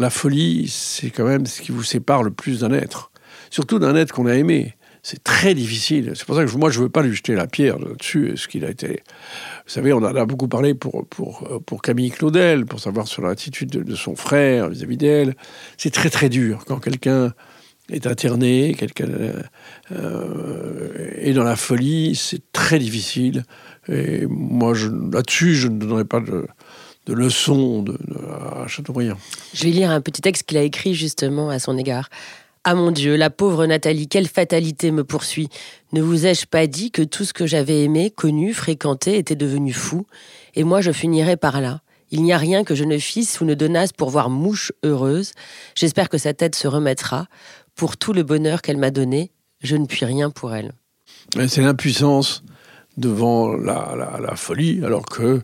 la 0.00 0.10
folie, 0.10 0.68
c'est 0.68 1.10
quand 1.10 1.24
même 1.24 1.46
ce 1.46 1.60
qui 1.60 1.72
vous 1.72 1.82
sépare 1.82 2.22
le 2.22 2.30
plus 2.30 2.60
d'un 2.60 2.72
être. 2.72 3.10
Surtout 3.50 3.78
d'un 3.78 3.96
être 3.96 4.12
qu'on 4.12 4.26
a 4.26 4.34
aimé. 4.34 4.74
C'est 5.02 5.22
très 5.22 5.54
difficile. 5.54 6.12
C'est 6.14 6.26
pour 6.26 6.36
ça 6.36 6.44
que 6.44 6.56
moi, 6.56 6.70
je 6.70 6.78
ne 6.78 6.84
veux 6.84 6.90
pas 6.90 7.02
lui 7.02 7.14
jeter 7.14 7.34
la 7.34 7.46
pierre 7.46 7.78
là-dessus. 7.78 8.36
Ce 8.36 8.48
qu'il 8.48 8.64
a 8.64 8.70
été. 8.70 9.02
Vous 9.66 9.72
savez, 9.72 9.92
on 9.92 9.98
en 9.98 10.14
a 10.14 10.26
beaucoup 10.26 10.48
parlé 10.48 10.74
pour, 10.74 11.06
pour, 11.06 11.62
pour 11.64 11.82
Camille 11.82 12.10
Claudel, 12.10 12.66
pour 12.66 12.80
savoir 12.80 13.08
sur 13.08 13.22
l'attitude 13.22 13.70
de, 13.70 13.94
son 13.94 14.16
frère 14.16 14.68
vis-à-vis 14.68 14.96
d'elle. 14.96 15.34
C'est 15.76 15.92
très, 15.92 16.10
très 16.10 16.28
dur 16.28 16.64
quand 16.66 16.78
quelqu'un 16.80 17.32
est 17.90 18.06
interné, 18.06 18.74
quelqu'un 18.78 19.08
euh, 19.92 21.14
est 21.16 21.32
dans 21.32 21.44
la 21.44 21.56
folie. 21.56 22.14
C'est 22.14 22.52
très 22.52 22.78
difficile. 22.78 23.44
Et 23.88 24.26
moi, 24.26 24.74
là-dessus, 25.12 25.54
je 25.54 25.68
ne 25.68 25.78
donnerai 25.78 26.04
pas 26.04 26.20
de 26.20 26.46
de 27.08 27.14
leçons 27.14 27.82
de, 27.82 27.98
à 28.62 28.68
Chateaubriand. 28.68 29.16
Je 29.54 29.64
vais 29.64 29.70
lire 29.70 29.90
un 29.90 30.02
petit 30.02 30.20
texte 30.20 30.44
qu'il 30.44 30.58
a 30.58 30.62
écrit 30.62 30.94
justement 30.94 31.48
à 31.48 31.58
son 31.58 31.78
égard. 31.78 32.10
Ah 32.64 32.74
mon 32.74 32.90
Dieu, 32.90 33.16
la 33.16 33.30
pauvre 33.30 33.64
Nathalie, 33.64 34.08
quelle 34.08 34.28
fatalité 34.28 34.90
me 34.90 35.04
poursuit. 35.04 35.48
Ne 35.92 36.02
vous 36.02 36.26
ai-je 36.26 36.46
pas 36.46 36.66
dit 36.66 36.90
que 36.90 37.00
tout 37.02 37.24
ce 37.24 37.32
que 37.32 37.46
j'avais 37.46 37.82
aimé, 37.82 38.10
connu, 38.10 38.52
fréquenté 38.52 39.16
était 39.16 39.36
devenu 39.36 39.72
fou? 39.72 40.06
Et 40.54 40.64
moi 40.64 40.82
je 40.82 40.92
finirais 40.92 41.38
par 41.38 41.62
là. 41.62 41.80
Il 42.10 42.22
n'y 42.22 42.32
a 42.32 42.38
rien 42.38 42.62
que 42.62 42.74
je 42.74 42.84
ne 42.84 42.98
fisse 42.98 43.40
ou 43.40 43.46
ne 43.46 43.54
donnasse 43.54 43.92
pour 43.92 44.10
voir 44.10 44.28
mouche 44.28 44.72
heureuse. 44.82 45.32
J'espère 45.74 46.10
que 46.10 46.18
sa 46.18 46.34
tête 46.34 46.54
se 46.54 46.68
remettra. 46.68 47.26
Pour 47.74 47.96
tout 47.96 48.12
le 48.12 48.22
bonheur 48.22 48.60
qu'elle 48.60 48.76
m'a 48.76 48.90
donné, 48.90 49.30
je 49.62 49.76
ne 49.76 49.86
puis 49.86 50.04
rien 50.04 50.30
pour 50.30 50.54
elle. 50.54 50.72
C'est 51.46 51.62
l'impuissance 51.62 52.42
devant 52.98 53.54
la, 53.54 54.18
la, 54.20 54.36
folie, 54.36 54.84
alors 54.84 55.06
que 55.06 55.42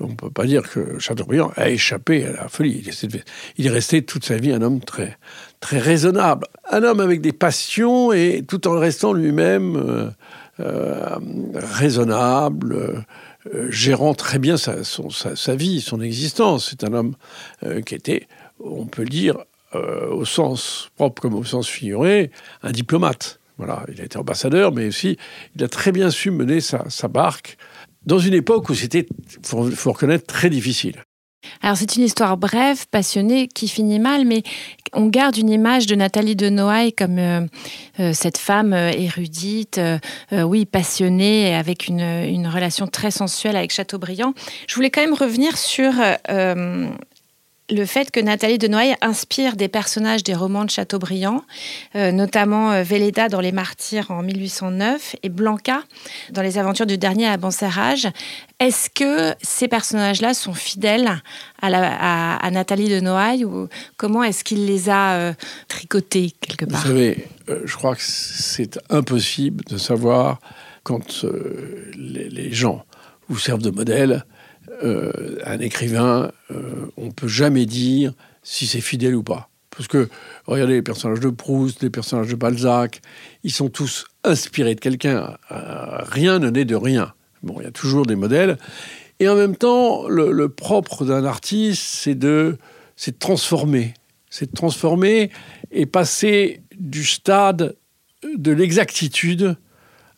on 0.00 0.08
ne 0.08 0.14
peut 0.14 0.30
pas 0.30 0.44
dire 0.44 0.68
que 0.68 0.98
Chateaubriand 0.98 1.52
a 1.56 1.70
échappé 1.70 2.24
à 2.26 2.32
la 2.32 2.48
folie. 2.48 2.84
Il 3.56 3.66
est 3.66 3.70
resté 3.70 4.02
toute 4.02 4.24
sa 4.24 4.36
vie 4.36 4.52
un 4.52 4.62
homme 4.62 4.80
très, 4.80 5.18
très 5.60 5.78
raisonnable, 5.78 6.46
un 6.70 6.82
homme 6.82 7.00
avec 7.00 7.20
des 7.20 7.32
passions 7.32 8.12
et 8.12 8.44
tout 8.46 8.66
en 8.66 8.78
restant 8.78 9.12
lui-même 9.12 9.76
euh, 9.76 10.10
euh, 10.60 11.16
raisonnable, 11.54 13.04
euh, 13.54 13.70
gérant 13.70 14.14
très 14.14 14.38
bien 14.38 14.56
sa, 14.56 14.74
vie, 15.54 15.80
son 15.80 16.00
existence. 16.00 16.70
C'est 16.70 16.84
un 16.84 16.92
homme 16.94 17.14
qui 17.84 17.94
était, 17.94 18.26
on 18.58 18.86
peut 18.86 19.04
dire, 19.04 19.36
au 19.74 20.24
sens 20.24 20.90
propre 20.96 21.20
comme 21.20 21.34
au 21.34 21.44
sens 21.44 21.68
figuré, 21.68 22.30
un 22.62 22.72
diplomate. 22.72 23.40
Voilà, 23.58 23.84
il 23.92 24.00
a 24.00 24.04
été 24.04 24.18
ambassadeur, 24.18 24.72
mais 24.72 24.88
aussi 24.88 25.16
il 25.54 25.62
a 25.62 25.68
très 25.68 25.92
bien 25.92 26.10
su 26.10 26.30
mener 26.30 26.60
sa, 26.60 26.88
sa 26.88 27.06
barque 27.06 27.56
dans 28.06 28.18
une 28.18 28.34
époque 28.34 28.68
où 28.68 28.74
c'était, 28.74 29.06
il 29.36 29.74
faut, 29.76 29.92
reconnaître, 29.92 30.26
très 30.26 30.50
difficile. 30.50 31.02
Alors 31.62 31.76
c'est 31.76 31.96
une 31.96 32.04
histoire 32.04 32.36
brève, 32.38 32.86
passionnée, 32.90 33.48
qui 33.48 33.68
finit 33.68 33.98
mal, 33.98 34.24
mais 34.24 34.42
on 34.94 35.06
garde 35.06 35.36
une 35.36 35.50
image 35.50 35.86
de 35.86 35.94
Nathalie 35.94 36.36
de 36.36 36.48
Noailles 36.48 36.94
comme 36.94 37.18
euh, 37.18 37.40
euh, 38.00 38.12
cette 38.14 38.38
femme 38.38 38.72
euh, 38.72 38.90
érudite, 38.90 39.80
oui, 40.32 40.64
passionnée, 40.64 41.54
avec 41.54 41.86
une, 41.86 42.00
une, 42.00 42.46
relation 42.46 42.86
très 42.86 43.10
sensuelle 43.10 43.56
avec 43.56 43.72
Chateaubriand. 43.72 44.32
Je 44.68 44.74
voulais 44.74 44.90
quand 44.90 45.02
même 45.02 45.14
revenir 45.14 45.58
sur 45.58 45.92
le 47.70 47.86
fait 47.86 48.10
que 48.10 48.20
Nathalie 48.20 48.58
de 48.58 48.68
Noailles 48.68 48.96
inspire 49.00 49.56
des 49.56 49.68
personnages 49.68 50.22
des 50.22 50.34
romans 50.34 50.64
de 50.64 50.70
Chateaubriand, 50.70 51.42
euh, 51.94 52.12
notamment 52.12 52.72
euh, 52.72 52.84
dans 53.30 53.40
Les 53.40 53.52
Martyrs 53.52 54.10
en 54.10 54.22
1809 54.22 55.16
et 55.22 55.28
Blanca 55.30 55.82
dans 56.30 56.42
Les 56.42 56.58
Aventures 56.58 56.86
du 56.86 56.98
dernier 56.98 57.26
Abencerrage. 57.26 58.06
Est-ce 58.60 58.90
que 58.90 59.34
ces 59.42 59.66
personnages-là 59.68 60.34
sont 60.34 60.52
fidèles 60.52 61.22
à, 61.62 62.50
Nathalie 62.50 62.88
de 62.88 63.00
Noailles 63.00 63.44
ou 63.44 63.68
comment 63.96 64.22
est-ce 64.22 64.44
qu'il 64.44 64.66
les 64.66 64.90
a 64.90 65.14
euh, 65.14 65.32
tricotés 65.68 66.32
quelque 66.40 66.66
part? 66.66 66.82
Vous 66.82 66.88
savez, 66.88 67.26
je 67.64 67.76
crois 67.76 67.96
que 67.96 68.02
c'est 68.02 68.78
impossible 68.90 69.64
de 69.64 69.78
savoir 69.78 70.38
quand 70.82 71.24
les, 71.96 72.28
les 72.28 72.52
gens 72.52 72.84
vous 73.28 73.38
servent 73.38 73.62
de 73.62 73.70
modèle 73.70 74.24
euh, 74.82 75.38
un 75.44 75.60
écrivain, 75.60 76.32
euh, 76.50 76.86
on 76.96 77.06
ne 77.06 77.12
peut 77.12 77.28
jamais 77.28 77.66
dire 77.66 78.12
si 78.42 78.66
c'est 78.66 78.80
fidèle 78.80 79.14
ou 79.14 79.22
pas. 79.22 79.48
Parce 79.70 79.88
que, 79.88 80.08
regardez 80.46 80.74
les 80.74 80.82
personnages 80.82 81.20
de 81.20 81.30
Proust, 81.30 81.82
les 81.82 81.90
personnages 81.90 82.28
de 82.28 82.36
Balzac, 82.36 83.00
ils 83.42 83.52
sont 83.52 83.68
tous 83.68 84.06
inspirés 84.22 84.74
de 84.74 84.80
quelqu'un. 84.80 85.36
Euh, 85.50 85.98
rien 86.02 86.38
ne 86.38 86.50
naît 86.50 86.64
de 86.64 86.76
rien. 86.76 87.12
Bon, 87.42 87.56
il 87.60 87.64
y 87.64 87.66
a 87.66 87.72
toujours 87.72 88.06
des 88.06 88.16
modèles. 88.16 88.58
Et 89.20 89.28
en 89.28 89.36
même 89.36 89.56
temps, 89.56 90.08
le, 90.08 90.48
propre 90.48 91.04
d'un 91.04 91.24
artiste, 91.24 91.82
c'est 91.82 92.14
de, 92.14 92.56
de 93.06 93.12
transformer. 93.12 93.94
C'est 94.30 94.50
de 94.50 94.56
transformer 94.56 95.30
et 95.70 95.86
passer 95.86 96.62
du 96.76 97.04
stade 97.04 97.76
de 98.36 98.52
l'exactitude 98.52 99.56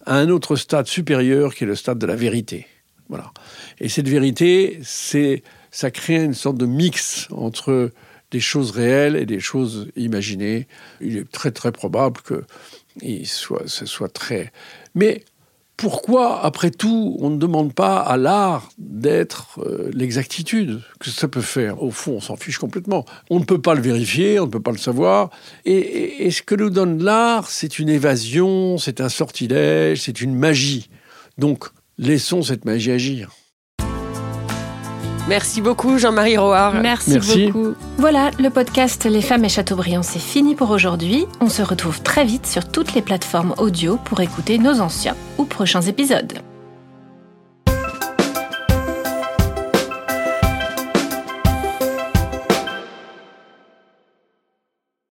à 0.07 0.17
un 0.17 0.29
autre 0.29 0.57
stade 0.57 0.87
supérieur 0.87 1.55
qui 1.55 1.65
est 1.65 1.67
le 1.67 1.75
stade 1.75 1.99
de 1.99 2.07
la 2.07 2.17
vérité. 2.17 2.67
Voilà. 3.09 3.33
Et 3.81 3.89
cette 3.89 4.09
vérité, 4.09 4.79
c'est, 4.83 5.43
ça 5.71 5.91
crée 5.91 6.23
une 6.23 6.35
sorte 6.35 6.57
de 6.57 6.67
mix 6.67 7.29
entre 7.31 7.91
des 8.31 8.41
choses 8.41 8.71
réelles 8.71 9.17
et 9.17 9.27
des 9.27 9.41
choses 9.41 9.89
imaginées. 9.97 10.67
Il 11.01 11.17
est 11.17 11.31
très 11.31 11.53
très 11.53 11.73
probable 11.73 12.21
que 12.23 12.45
soit, 13.25 13.63
ce 13.67 13.87
soit 13.87 14.13
très. 14.13 14.53
Mais 14.95 15.25
pourquoi, 15.77 16.43
après 16.43 16.71
tout, 16.71 17.17
on 17.21 17.29
ne 17.29 17.37
demande 17.37 17.75
pas 17.75 17.99
à 17.99 18.17
l'art 18.17 18.71
d'être 18.79 19.61
euh, 19.61 19.91
l'exactitude? 19.93 20.81
Que 20.99 21.11
ça 21.11 21.29
peut 21.29 21.43
faire? 21.43 21.83
Au 21.83 21.91
fond, 21.91 22.13
on 22.13 22.21
s'en 22.21 22.37
fiche 22.37 22.59
complètement. 22.59 23.05
On 23.29 23.39
ne 23.39 23.45
peut 23.45 23.61
pas 23.61 23.75
le 23.75 23.83
vérifier, 23.83 24.41
on 24.41 24.47
ne 24.47 24.51
peut 24.51 24.63
pas 24.63 24.73
le 24.73 24.79
savoir. 24.79 25.31
et 25.67 26.31
ce 26.31 26.43
que 26.43 26.55
nous 26.55 26.71
donne 26.71 27.03
l'art, 27.05 27.51
c'est 27.51 27.79
une 27.79 27.91
évasion, 27.91 28.79
c'est 28.79 29.03
un 29.03 29.11
sortilège, 29.11 30.01
c'est 30.01 30.23
une 30.23 30.35
magie. 30.35 30.89
Donc, 31.37 31.67
laissons 31.99 32.43
cette 32.43 32.65
magie 32.65 32.93
agir. 32.93 33.31
Merci 35.29 35.61
beaucoup 35.61 35.99
Jean-Marie 35.99 36.37
Roard. 36.37 36.77
Merci, 36.81 37.19
beaucoup. 37.19 37.75
Voilà, 37.99 38.31
le 38.39 38.49
podcast 38.49 39.05
Les 39.07 39.21
femmes 39.21 39.45
et 39.45 39.49
Chateaubriand, 39.49 40.05
c'est 40.05 40.21
fini 40.21 40.55
pour 40.55 40.71
aujourd'hui. 40.71 41.27
On 41.41 41.49
se 41.49 41.63
retrouve 41.63 42.01
très 42.01 42.25
vite 42.25 42.47
sur 42.47 42.69
toutes 42.69 42.95
les 42.95 43.03
plateformes 43.03 43.55
audio 43.59 43.99
pour 44.05 44.21
écouter 44.21 44.59
nos 44.59 44.81
anciens 44.81 45.17
ou 45.39 45.45
prochains 45.45 45.83
épisodes. 45.83 46.33